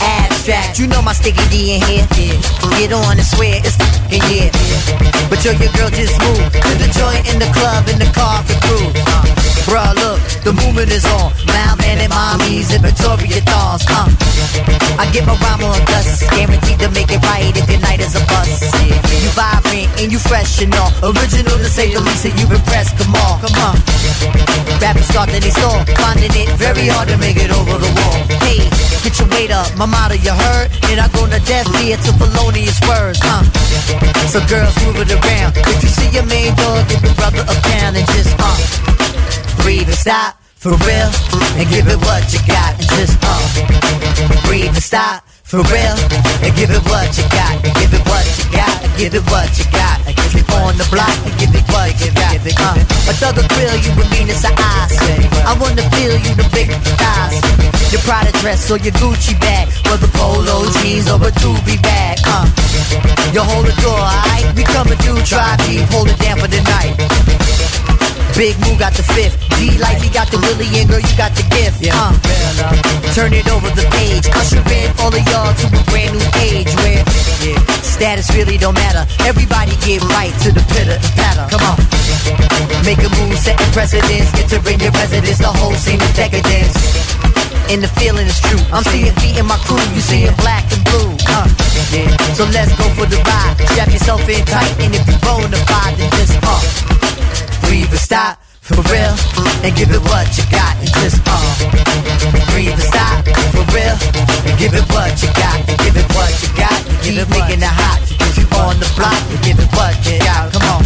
[0.00, 2.06] Abstract, you know my sticky D in here.
[2.78, 3.76] Get on and swear it's
[4.10, 4.50] in yeah.
[5.28, 6.52] But yo, your girl just moved.
[6.54, 8.88] To the joint in the club, in the car for crew.
[8.94, 9.24] Uh,
[9.68, 11.32] bruh, look, the movement is on.
[11.52, 13.84] Malman and mommies and Victoria thongs.
[13.88, 14.27] Uh,
[14.98, 16.26] I get my rhyme on dust.
[16.30, 18.64] Guaranteed to make it right if your night is a bust.
[19.22, 20.90] You vibrant and you fresh and all.
[21.02, 22.96] Original to say the least, and you've impressed.
[22.98, 23.76] Come on, come on.
[24.80, 28.18] Rappers start in they store, finding it very hard to make it over the wall.
[28.46, 28.62] Hey,
[29.02, 30.70] get your weight up, my motto you heard.
[30.90, 33.42] And I go to death here to felonious words, huh?
[34.30, 35.56] So girls move it around.
[35.56, 38.56] If you see your main dog, give your brother a pound and just uh
[39.62, 41.10] breathe and stop for real?
[41.54, 42.74] And give it what you got.
[42.74, 45.22] And just uh breathe and stop.
[45.46, 45.96] For real?
[46.42, 47.54] And give it what you got.
[47.62, 48.74] And give it what you got.
[48.82, 50.02] And give it what you got.
[50.02, 51.14] And give it on the block.
[51.22, 52.32] And give it what you got.
[52.34, 54.98] Give it uh a thug thrill you with meanness of eyes.
[55.46, 56.68] I wanna feel you the big
[56.98, 57.38] thighs.
[57.94, 59.70] Your Prada dress or your Gucci bag.
[59.86, 62.18] Whether polo jeans or a doobie bag.
[62.26, 62.50] Uh
[63.32, 64.56] you hold the door alright?
[64.56, 67.97] We coming through try deep hold it down for the night
[68.36, 69.36] Big Moo got the fifth.
[69.58, 71.82] D Life, he got the Willie, and girl, you got the gift.
[71.82, 72.12] Yeah, uh.
[73.14, 74.26] Turn it over the page.
[74.34, 77.02] Usher in all of y'all to a brand new age where
[77.42, 79.06] yeah, status really don't matter.
[79.26, 81.46] Everybody get right to the pitter and patter.
[81.50, 81.78] Come on.
[82.86, 84.30] Make a move, setting precedence.
[84.38, 86.74] Entering your residence, the whole scene is decadence.
[87.68, 88.60] And the feeling is true.
[88.72, 91.10] I'm seeing feet in my crew, you seeing black and blue.
[91.28, 91.48] Uh,
[91.92, 92.08] yeah.
[92.32, 93.56] So let's go for the ride.
[93.74, 97.07] Strap yourself in tight, and if you bona fide, then just uh
[97.68, 99.12] breathe and stop for real
[99.60, 101.52] and give it what you got and just uh
[102.48, 103.20] breathe and stop
[103.52, 103.92] for real
[104.48, 107.60] and give it what you got and give it what you got and keep making
[107.60, 110.82] it hot if you on the block and give it what you got come on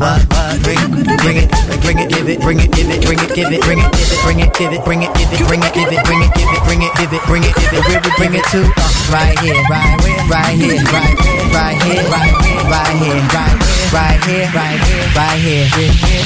[0.00, 0.80] what what bring
[1.20, 1.52] bring it
[1.84, 4.08] bring it give it bring it give it bring it give it bring it give
[4.08, 6.32] it bring it give it bring it give it bring it give it bring it
[6.32, 8.64] give it bring it give it bring it give it where we bring it to
[9.12, 11.12] right here right here right here right
[11.52, 12.32] right here right
[12.72, 15.66] right here right here, right here, right here,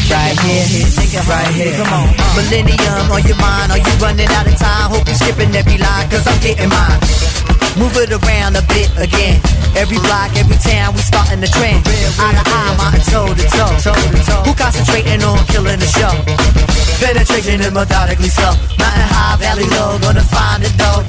[0.08, 1.76] right here, right here.
[1.76, 2.34] Come on, uh.
[2.40, 3.72] Millennium on your mind.
[3.72, 4.90] Are you running out of time?
[4.90, 7.37] Hope you're skipping every line, cause I'm getting mine.
[7.78, 9.38] Move it around a bit again.
[9.78, 11.86] Every block, every town, we starting the trend.
[12.18, 13.70] Eye to eye, mountain toe to toe.
[14.42, 16.10] Who concentrating on killing the show?
[16.98, 18.50] Penetration is methodically slow.
[18.82, 21.06] Mountain high, valley low, gonna find it though.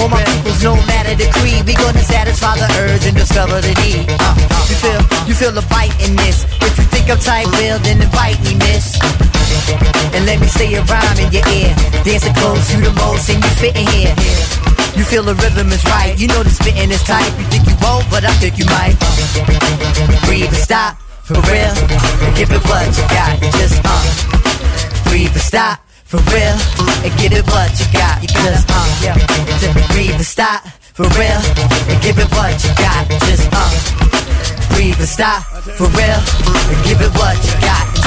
[0.00, 3.76] All my peoples, no matter the creed, we gonna satisfy the urge and discover the
[3.84, 4.08] need.
[4.16, 4.32] Uh,
[4.72, 6.48] you feel, you feel the bite in this.
[6.64, 8.96] If you think I'm tight, well, then invite me, miss.
[10.16, 11.76] And let me say a rhyme in your ear.
[12.00, 14.71] Dancing close, you the most, and you fit in here.
[14.96, 16.12] You feel the rhythm is right.
[16.18, 17.32] You know the spitting is tight.
[17.38, 18.96] You think you won't, but I think you might.
[20.28, 23.40] Breathe and stop for real, and give it what you got.
[23.56, 24.04] Just uh,
[25.08, 26.56] breathe and stop for real,
[27.08, 28.20] and get it what you got.
[28.20, 29.16] Just uh, yeah,
[29.56, 30.60] just breathe and stop
[30.92, 31.40] for real,
[31.88, 33.08] and give it what you got.
[33.24, 35.42] Just uh, breathe and stop
[35.80, 36.20] for real,
[36.68, 38.01] and give it what you got.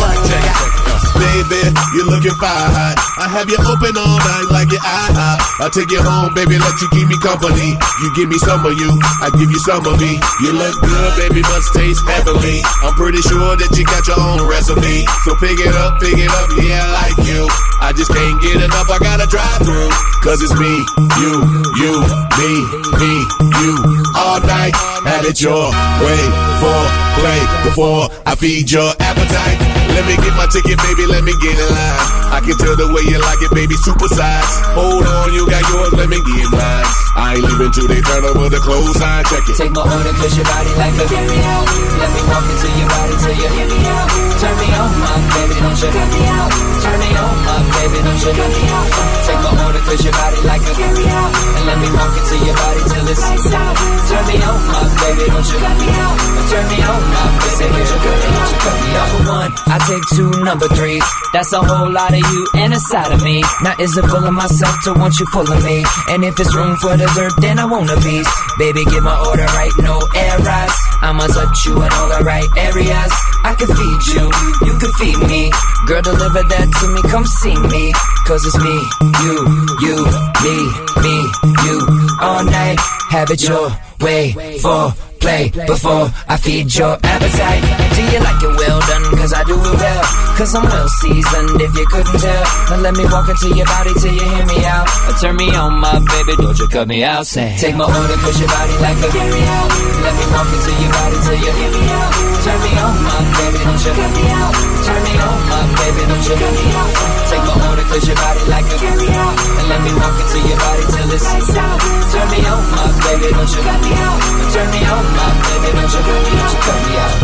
[0.00, 0.80] What you.
[1.20, 2.96] Baby, you're looking fine.
[3.20, 5.38] I have you open all night like your IHOP.
[5.60, 7.76] I'll take you home, baby, let you keep me company.
[7.76, 8.88] You give me some of you,
[9.20, 10.16] I give you some of me.
[10.40, 12.64] You look good, baby, must taste heavenly.
[12.80, 15.04] I'm pretty sure that you got your own recipe.
[15.28, 17.44] So pick it up, pick it up, yeah, I like you.
[17.84, 19.92] I just can't get enough, I gotta drive through.
[20.24, 20.72] Cause it's me,
[21.20, 21.32] you,
[21.76, 21.92] you,
[22.40, 22.52] me,
[22.96, 23.12] me,
[23.60, 23.72] you.
[24.16, 24.72] All night,
[25.04, 25.68] have it your
[26.00, 26.22] way
[26.60, 26.78] for
[27.20, 29.79] play before I feed your appetite.
[29.90, 31.98] Let me get my ticket, baby, let me get in line.
[32.30, 34.50] I can tell the way you like it, baby, super size.
[34.78, 36.86] Hold on, you got yours, let me get mine.
[37.18, 39.56] I ain't leaving till they turn over the clothes sign, check it.
[39.58, 41.66] Take my order, cause your body like a carry out.
[41.98, 44.08] Let me walk into your body till you hear me out.
[44.40, 46.50] Turn me on, my baby, don't you cut me out.
[46.80, 48.88] Turn me on, my baby, don't you cut me out.
[49.26, 51.30] Take my order, cause your body like a carry out.
[51.34, 53.74] And let me walk into your body till it's lights out.
[54.06, 56.16] Turn me on, my baby, don't you cut me out.
[56.46, 57.26] Turn me on, my
[57.58, 58.48] baby, don't you cut me out.
[58.48, 59.08] You cut me out.
[59.10, 61.04] Number one, I take two number threes.
[61.32, 63.42] That's a whole lot of you and a side of me.
[63.62, 65.84] Now is it full of myself to want you full of me?
[66.10, 68.30] And if it's room for dessert, then I want a piece.
[68.58, 70.74] Baby, get my order right, no errors.
[71.02, 73.12] I'ma touch you in all the right areas.
[73.44, 74.26] I can feed you,
[74.66, 75.50] you can feed me.
[75.86, 77.92] Girl, deliver that to me, come see me.
[78.26, 78.76] Cause it's me,
[79.24, 79.36] you,
[79.80, 79.96] you,
[80.44, 80.56] me,
[81.02, 81.16] me,
[81.64, 81.76] you.
[82.20, 82.78] All night,
[83.10, 83.70] have it your
[84.00, 87.62] way for play before I feed your appetite.
[87.94, 89.04] Do you like it well done?
[89.20, 90.04] Cause I do it well.
[90.36, 92.44] Cause I'm well seasoned if you couldn't tell.
[92.72, 94.88] Now let me walk into your body till you hear me out.
[95.08, 97.26] Or turn me on, my baby, don't you cut me out.
[97.26, 99.70] Say, take my order cause your body like a carry out.
[100.00, 102.12] Let me walk into your body till you hear me out.
[102.40, 104.79] Turn me on, my baby, don't you cut me out.
[104.90, 106.90] Turn me on, my baby, don't you cut me out.
[107.30, 109.34] Take my order cause your body like a carry out.
[109.38, 111.78] And let me walk into your body till it's lights out.
[112.10, 114.18] Turn me on, my baby, don't you cut me out.
[114.50, 116.56] Turn me on, my baby, don't you cut me out.
[116.66, 117.16] Cut me out.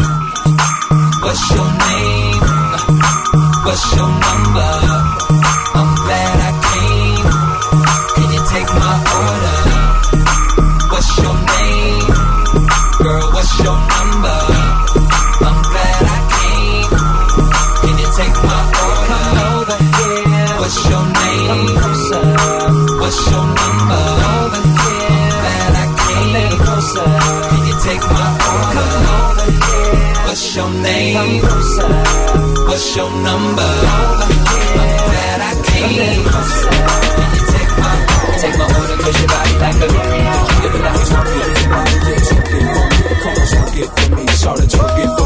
[1.26, 2.42] What's your name?
[3.66, 5.65] What's your number?
[32.76, 33.62] What's your number?
[35.40, 35.80] I'm I.
[35.80, 37.92] Can you take my
[38.36, 38.96] take my order?
[39.00, 39.88] Cause your body like a
[40.60, 41.56] give it twerk it,
[42.52, 42.60] me.
[43.22, 43.46] Come on,
[43.80, 45.25] it for me, shout it for me.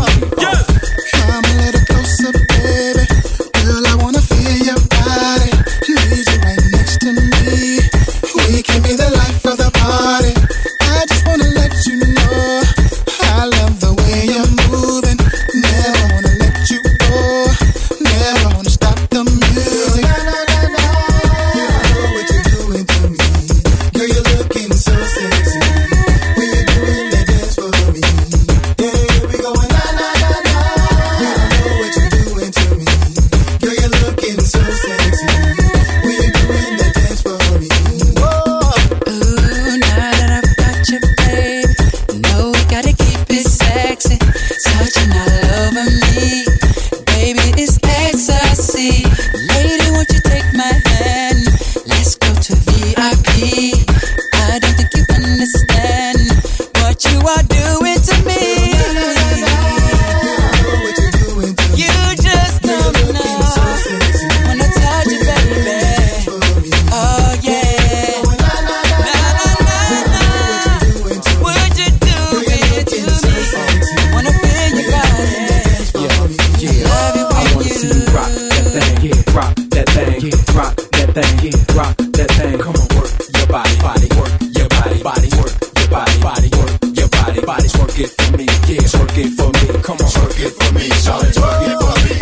[88.91, 89.67] Twerk it for me.
[89.83, 92.15] Come on, twerk it for me, shout it, twerk it for me.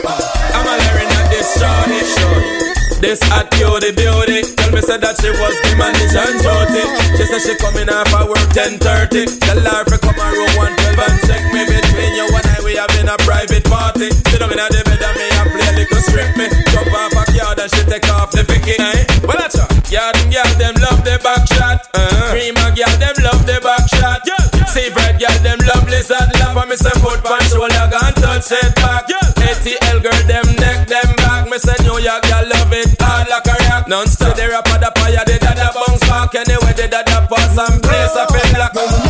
[0.53, 2.69] I'm a learning at this shorty, shorty.
[3.01, 4.43] This hot cutie beauty.
[4.59, 6.82] Tell me said that she was the manager and duty.
[7.15, 9.39] She said she coming off her work 10:30.
[9.39, 12.59] Tell her if come a room 112 and check me between you and I.
[12.66, 14.11] We having a private party.
[14.28, 16.51] Sit down in the bed and me and play a little strip me.
[16.74, 19.07] Jump off a yard and she take off the bikini.
[19.23, 19.70] Well, that's her.
[19.95, 21.86] Yard and girl them love the back shot.
[21.95, 22.35] Uh-huh.
[22.35, 24.27] Prima girl them love the back shot.
[24.27, 24.43] Yeah.
[24.66, 26.19] See red girl them love lizard love.
[26.19, 26.38] And me
[26.78, 29.10] say foot pan shoulder gun touch it back.
[29.10, 29.18] Yeah.
[29.50, 31.50] ATL girl them neck them back.
[31.50, 33.88] Me say New York girl love it hard like a rock.
[33.88, 36.34] Non-stop the rapper the fire the dada bounce back.
[36.34, 39.07] Anyway the dada pass and place I feel like.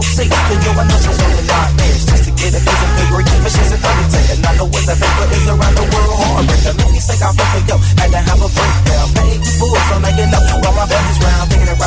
[0.00, 2.04] On cause you I know she's only nightmares.
[2.08, 4.40] Just to get a piece of degree, but she's an undertaker.
[4.40, 6.72] Not know where the paper is around the world, heartbreaker.
[6.80, 8.79] Make me sick, I feel for yo, had to have a breakdown.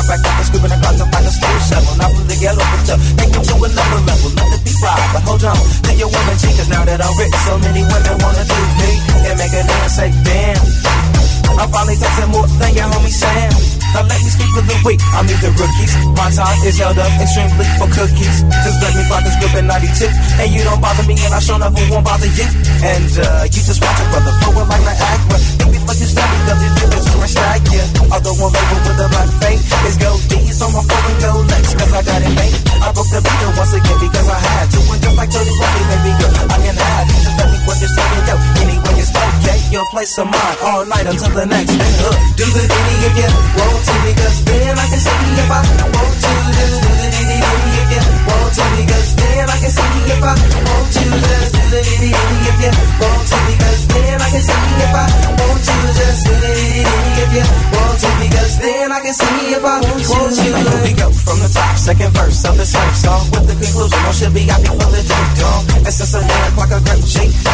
[0.08, 1.94] Right back up and scooping across the find a stool shovel.
[1.96, 4.30] Not from the ghetto, yo, take you to another level.
[4.36, 5.58] Let it be right, but hold on.
[5.84, 8.90] Tell your woman, cause now that I'm rich, so many women wanna do me.
[9.24, 10.64] And make a nigga say, damn.
[11.54, 13.52] I'm finally texting more than your homie Sam.
[13.94, 14.98] Now let me speak for the week.
[15.14, 15.92] I meet the rookies.
[16.18, 18.42] My time is held up extremely for cookies.
[18.42, 20.10] Just let me find this group in 92.
[20.42, 22.46] And you don't bother me, and I sure never won't bother you.
[22.82, 25.38] And uh, you just watch a brother forward like Niagara.
[25.62, 27.84] Think you step because these niggas are stack ya.
[28.08, 31.44] Although one label with a black face is gold D's on my phone and gold
[31.52, 31.70] legs.
[31.76, 32.56] Cause I got it made.
[32.80, 34.80] I broke the beat once again because I had to.
[34.80, 37.18] And just like 30 Rocky, baby girl, I can you.
[37.20, 38.34] Just let me what you're saying, yo.
[38.64, 39.58] Anyway, it's okay.
[39.74, 41.92] Your place of mine all night until the next day.
[42.00, 43.28] Look, do the ditty if you
[43.58, 45.60] want to because then I can see if I
[45.92, 46.32] want to.
[46.54, 48.43] Do the ditty if you want
[49.50, 51.02] I can see if I want to.
[51.10, 52.70] Just do the if you
[53.02, 53.38] want to
[53.90, 55.74] then I can see if I want to.
[55.98, 56.54] Just do the
[57.18, 58.14] if you want to
[58.62, 59.98] then I can see if I want.
[60.06, 63.56] Now here we go from the top, second verse of the same song with the
[63.58, 63.98] conclusion.
[64.06, 65.02] No should be the
[66.14, 66.80] I dance like a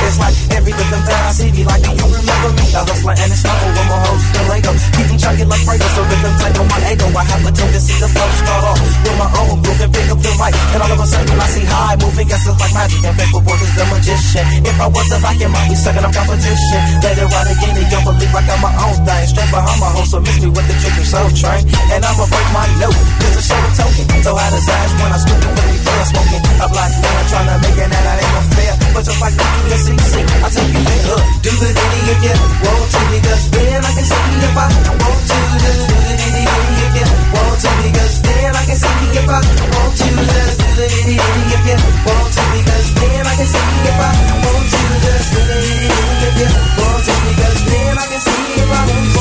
[0.05, 2.67] it's like every I see like, do you remember me?
[2.71, 3.73] The and stumble
[4.05, 4.73] hoes Lego.
[4.95, 6.03] Keep them chugging like so
[6.39, 7.07] tight on my ego.
[7.17, 10.55] I have a to start off with my own and pick up the mic.
[10.77, 13.15] And all of a sudden I see how I moving, guess it's like magic and
[13.15, 14.43] paper work is the magician.
[14.67, 16.81] If I was a Viking, might be sucking up competition.
[16.99, 19.23] Later on again, don't believe I got my own thing.
[19.31, 21.63] Straight behind my home, so miss me with the trick and soul train.
[21.95, 24.07] And I'ma break my note, cause it's short token.
[24.27, 26.43] So how does Ash when I scoop and really feel smoking?
[26.59, 28.75] A black man trying to make it and I ain't no fair.
[28.91, 31.07] But just like you can see, I take you there.
[31.07, 32.35] Look, do the ditty again.
[32.35, 35.39] you want to, because then I can see you if I want to.
[35.55, 36.43] Do the ditty
[36.83, 37.11] again?
[37.15, 40.09] you want me because then I can see you if I want to.
[40.21, 41.21] Let's do the if you
[42.07, 44.65] want to, because I can see if I want.
[45.05, 46.49] Just if you
[46.81, 49.21] want to, because I can see if I want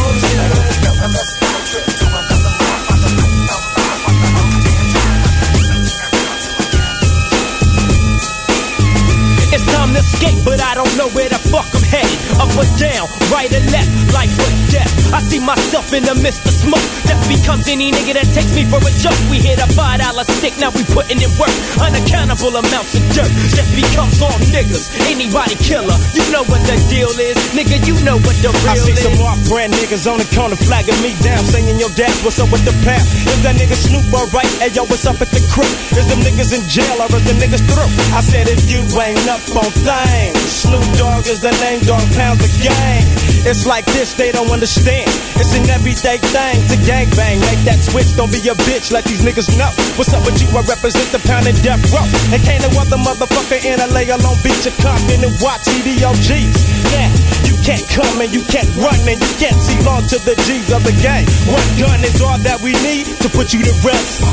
[9.51, 12.19] It's time to escape, but I don't know where the fuck I'm headed.
[12.39, 15.08] Up or down, right or left, life or death.
[15.13, 16.85] I see myself in the midst of smoke.
[17.09, 19.17] Death becomes any nigga that takes me for a joke.
[19.29, 21.51] We hit a five dollar stick, now we putting in work.
[21.81, 23.31] Unaccountable amounts of dirt.
[23.57, 24.93] Death becomes all niggas.
[25.09, 27.37] Anybody killer, you know what the deal is.
[27.57, 29.01] Nigga, you know what the real I see is.
[29.01, 32.53] some off brand niggas on the corner flagging me down, saying, Yo, dad, what's up
[32.53, 33.01] with the pap?
[33.01, 34.49] Is that nigga Snoop alright?
[34.61, 35.69] Hey, yo, what's up at the crib?
[35.97, 37.89] Is them niggas in jail or is the niggas through?
[38.13, 42.41] I said, If you ain't up on things, Snoop Dogg is the name, dog pounds
[42.45, 43.03] the gang.
[43.47, 44.98] It's like this, they don't understand.
[45.39, 47.39] It's an everyday thing to gangbang.
[47.45, 49.69] Make that switch, don't be a bitch, let these niggas know.
[49.95, 50.49] What's up with you?
[50.51, 52.03] I represent the pound and death row.
[52.33, 56.57] And can't no other motherfucker in LA alone beat your Compton and watch EDOGs.
[56.91, 57.07] Yeah,
[57.47, 60.73] you can't come and you can't run and you can't see long to the G's
[60.73, 61.27] of the game.
[61.47, 64.25] One gun is all that we need to put you to rest.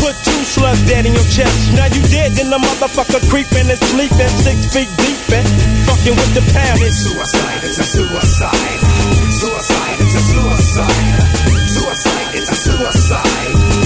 [0.00, 1.74] Put two slugs dead in your chest.
[1.74, 6.34] Now you dead, then the motherfucker creeping and sleeping six feet deep and fucking with
[6.34, 6.46] the.
[6.82, 8.80] It's suicide, it's a suicide.
[9.30, 11.68] Suicide, it's a suicide.
[11.68, 13.85] Suicide, it's a suicide.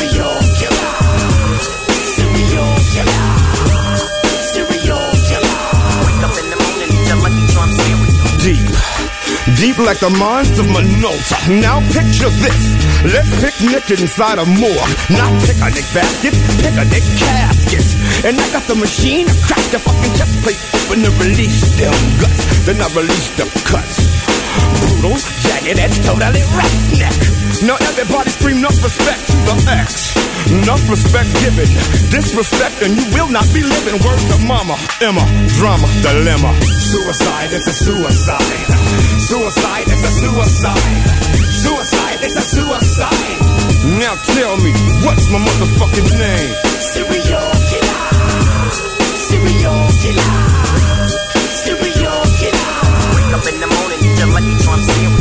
[9.57, 11.37] Deep like the mines of Minota.
[11.61, 12.61] Now picture this.
[13.03, 14.93] Let's picnic inside a morgue.
[15.09, 17.91] Not picnic baskets, picnic caskets.
[18.25, 21.93] And I got the machine, I crack the fucking chest plate open and release them
[22.19, 22.65] guts.
[22.65, 24.00] Then I release the cuts.
[24.81, 27.15] Brutal, jagged edge, totally roughneck.
[27.61, 30.17] Now everybody scream enough respect to the X.
[30.49, 31.69] Enough respect given,
[32.09, 34.01] disrespect, and you will not be living.
[34.01, 35.21] Word to mama, Emma,
[35.55, 36.51] drama, dilemma.
[36.65, 38.65] Suicide, it's a suicide.
[39.21, 41.21] Suicide, it's a suicide.
[41.53, 43.37] Suicide, it's a suicide.
[44.01, 44.71] Now tell me,
[45.05, 46.51] what's my motherfucking name?
[46.81, 48.01] Serial killer.
[49.29, 50.33] Serial killer.
[51.53, 52.73] Serial killer.
[53.13, 55.11] Wake up in the morning, eat your Lucky Charm cereal.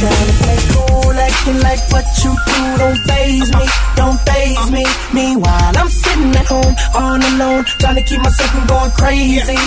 [0.00, 3.66] Trying to play cool, acting like what you do don't phase me,
[3.96, 4.84] don't phase me.
[5.12, 9.58] Meanwhile, I'm sitting at home all alone, trying to keep myself from going crazy.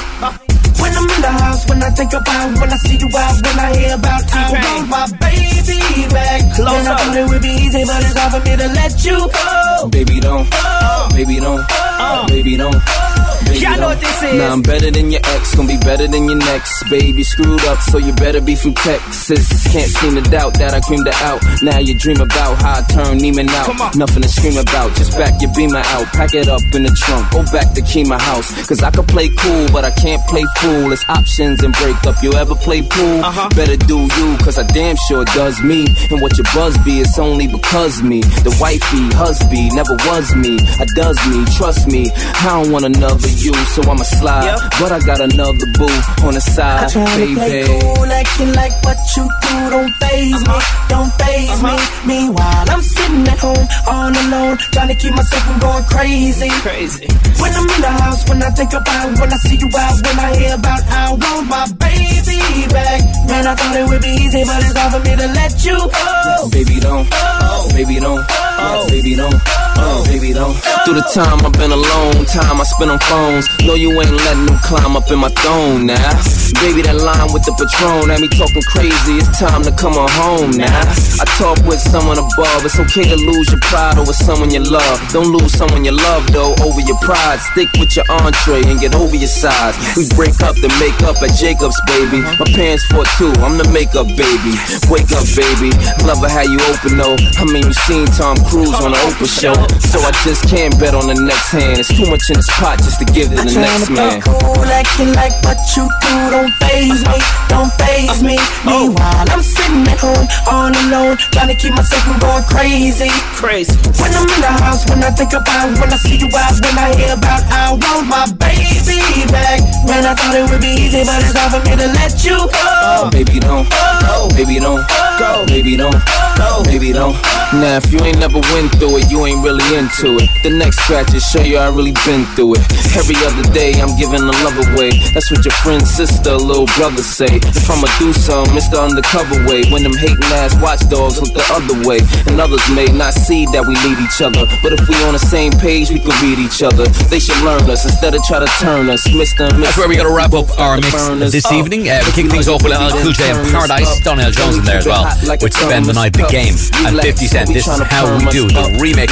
[0.82, 3.60] When I'm in the house, when I think about, when I see you out, when
[3.60, 6.41] I hear about you, I want oh, my baby back.
[6.56, 6.99] Close and I up.
[6.99, 9.90] thought it would be easy, but it's hard for me to let you go.
[9.90, 10.48] Baby, don't.
[10.52, 11.10] Oh.
[11.14, 11.64] Baby, don't.
[11.69, 12.26] Oh.
[12.27, 12.73] Baby, don't.
[12.73, 13.05] Baby,
[13.53, 14.35] Y'all know what this is.
[14.35, 16.89] Nah, I'm better than your ex, gonna be better than your next.
[16.89, 19.67] Baby, screwed up, so you better be from Texas.
[19.72, 21.41] Can't seem to doubt that I creamed her out.
[21.61, 23.95] Now you dream about how I turn Neiman out.
[23.95, 26.05] Nothing to scream about, just back your beamer out.
[26.13, 28.49] Pack it up in the trunk, go back to Kima house.
[28.67, 30.91] Cause I could play cool, but I can't play fool.
[30.91, 32.22] It's options and break up.
[32.23, 33.23] You ever play pool?
[33.23, 33.49] Uh-huh.
[33.55, 35.85] Better do you, cause I damn sure does me.
[36.09, 38.22] And what your buzz be, it's only because me.
[38.43, 40.57] The wifey, husby, never was me.
[40.80, 42.09] I does me, trust me.
[42.13, 44.45] I don't want another you, so I'ma slide.
[44.45, 44.60] Yep.
[44.80, 45.95] But I got another boo
[46.26, 50.41] on the side, I try to play cool, acting like what you do don't phase
[50.41, 50.90] me, uh-huh.
[50.90, 51.70] don't phase me.
[51.70, 52.07] Uh-huh.
[52.07, 56.49] Meanwhile, I'm sitting at home all alone, trying to keep myself from going crazy.
[56.62, 57.07] Crazy.
[57.41, 60.18] When I'm in the house, when I think about, when I see you out, when
[60.20, 62.40] I hear about, I want my baby
[62.72, 62.99] back.
[63.28, 65.78] Man, I thought it would be easy, but it's hard for me to let you
[65.78, 66.49] go.
[66.52, 67.70] Baby don't, oh.
[67.74, 68.24] baby don't,
[68.57, 69.36] Oh, oh, baby don't,
[69.77, 70.56] Oh, baby don't.
[70.88, 73.44] Through the time I've been alone, time I spent on phones.
[73.68, 76.15] No, you ain't letting them climb up in my throne now.
[76.64, 79.19] Baby, that line with the patron had me talking crazy.
[79.19, 80.72] It's time to come on home now.
[81.19, 82.64] I talk with someone above.
[82.64, 85.03] It's okay to lose your pride over someone you love.
[85.11, 87.44] Don't lose someone you love though over your pride.
[87.52, 89.76] Stick with your entree and get over your size.
[89.99, 92.23] We break up then make up at Jacob's, baby.
[92.23, 92.45] Uh-huh.
[92.45, 93.34] My parents fought too.
[93.44, 94.56] I'm the makeup baby.
[94.88, 95.76] Wake up, baby.
[96.07, 97.19] Love it how you open though.
[97.41, 99.55] I mean, you seen Tom Cruise on the Oprah show.
[99.80, 101.80] So I just can't bet on the next hand.
[101.80, 104.22] It's too much in this pot just to give to the next man.
[104.22, 107.17] cool, acting like what you do don't phase me,
[107.49, 108.38] don't phase me.
[108.65, 108.88] Oh.
[108.88, 113.11] Meanwhile, I'm sitting at home all alone, trying to keep myself from going crazy.
[113.35, 113.76] Crazy.
[113.99, 116.76] When I'm in the house, when I think about, when I see you out, when
[116.77, 119.59] I hear about, I want my baby back.
[119.88, 122.38] Man, I thought it would be easy, but it's hard for me to let you
[122.38, 122.49] go.
[122.53, 123.09] Oh, oh.
[123.11, 124.84] Baby don't go, baby don't
[125.19, 125.99] go, baby don't
[126.38, 127.15] go, baby don't.
[127.53, 130.30] Now if you ain't never went through it, you ain't really into it.
[130.44, 132.64] The next scratch is show you I really been through it.
[132.95, 134.91] Every other day I'm giving the love away.
[135.14, 137.40] That's what your friend, sister, little brother say.
[137.40, 139.64] If I'ma do something, it's the undercover way.
[139.72, 143.64] When them hating ass watchdogs look the other way, and others may not see that
[143.64, 144.44] we need each other.
[144.64, 146.86] But if we on the same page, we could read each other.
[147.07, 149.07] They should learn us instead of try to turn us.
[149.07, 149.48] Mr.
[149.48, 150.91] and That's where we got to wrap up our mix
[151.32, 151.88] this evening.
[151.88, 153.99] Uh, we kick things off with LL Cool J and Paradise.
[154.02, 155.06] Donell Jones in there as well,
[155.40, 156.56] which spend the night the game.
[156.86, 159.11] And 50 Cent, this is how we do the remix.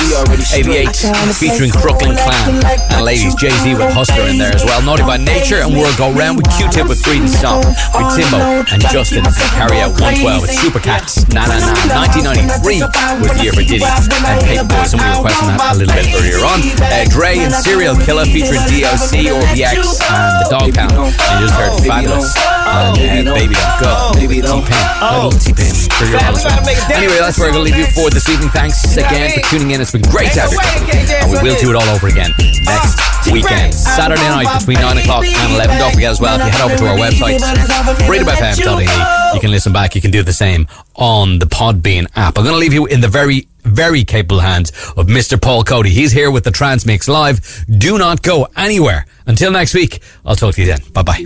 [0.53, 2.63] 88 featuring Crooklyn Clan.
[2.93, 4.81] And ladies, Jay Z with Hustler in there as well.
[4.81, 7.63] Naughty by Nature and World Go Round with Q Tip with Freedom Song.
[7.93, 11.25] With Timbo and Justin and Carry Out 112 with Supercats.
[11.33, 11.73] Na na na.
[12.09, 12.85] 1993
[13.21, 14.93] was the year for Ditty and Paper Boys.
[14.93, 16.59] And we were requesting that a little bit earlier on.
[16.81, 20.93] Uh, Dre and Serial Killer featuring DOC, RBX, and The Dog Pound.
[20.93, 22.33] And you just heard Fabolous
[22.73, 23.93] and uh, Baby Don't Go.
[24.13, 24.85] Baby T-Pain.
[25.01, 25.29] Oh.
[25.29, 25.73] Little T-Pain.
[25.93, 26.19] For your
[26.93, 28.49] Anyway, that's where I'm going to leave you for this evening.
[28.49, 29.81] Thanks again for tuning in.
[29.81, 30.59] It's been great to have you.
[30.61, 32.31] And we will do it all over again
[32.65, 33.73] next weekend.
[33.73, 35.77] Saturday night between 9 o'clock and 11.
[35.77, 37.39] Don't forget as well, if you head over to our website,
[38.07, 39.95] freedomfm.ie, you can listen back.
[39.95, 42.37] You can do the same on the Podbean app.
[42.37, 45.41] I'm going to leave you in the very, very capable hands of Mr.
[45.41, 45.89] Paul Cody.
[45.89, 47.65] He's here with the Transmix Live.
[47.69, 49.05] Do not go anywhere.
[49.25, 50.79] Until next week, I'll talk to you then.
[50.91, 51.23] Bye bye.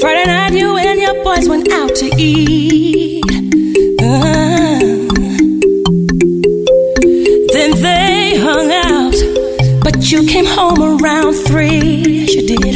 [0.00, 3.24] Friday night, you and your boys went out to eat.
[4.00, 4.97] Uh,
[10.12, 12.24] you came home around three.
[12.34, 12.74] You did.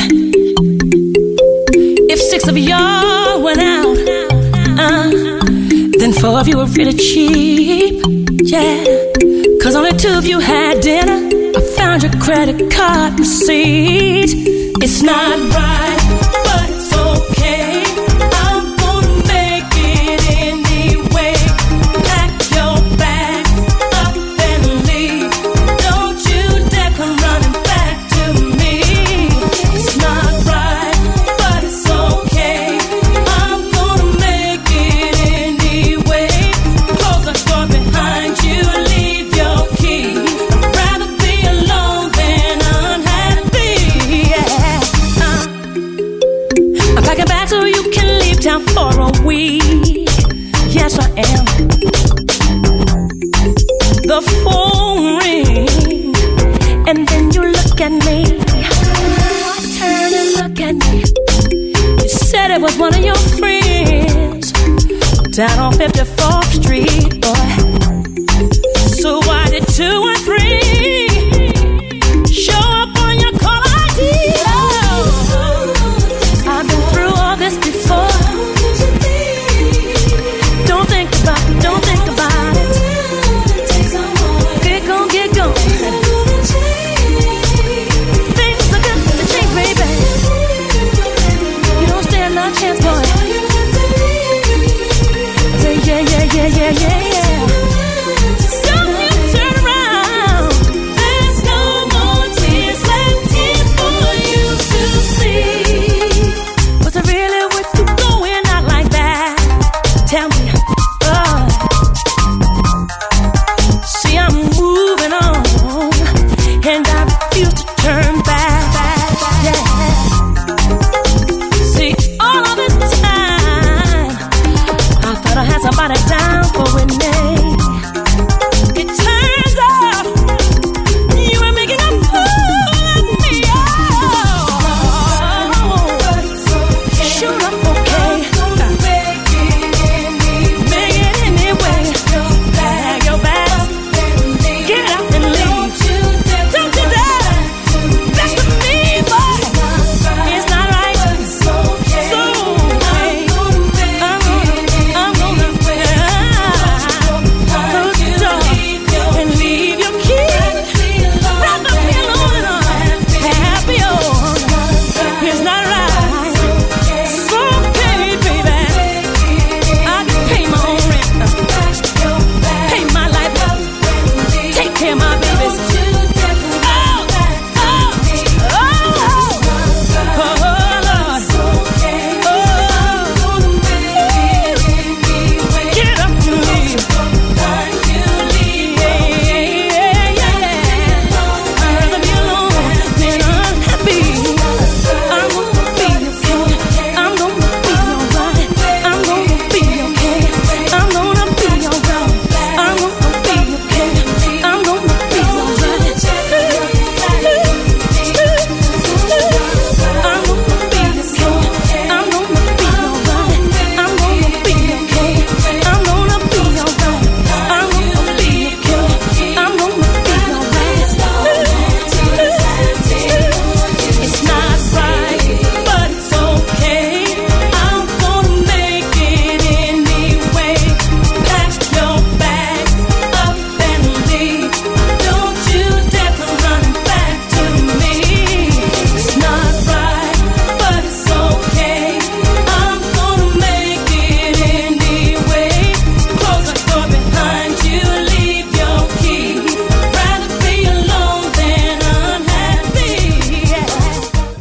[2.11, 3.97] If six of y'all went out,
[4.79, 5.11] uh,
[5.99, 8.05] then four of you were really cheap.
[8.43, 8.85] Yeah,
[9.63, 11.21] cause only two of you had dinner.
[11.57, 14.31] I found your credit card receipt.
[14.83, 15.92] It's not right,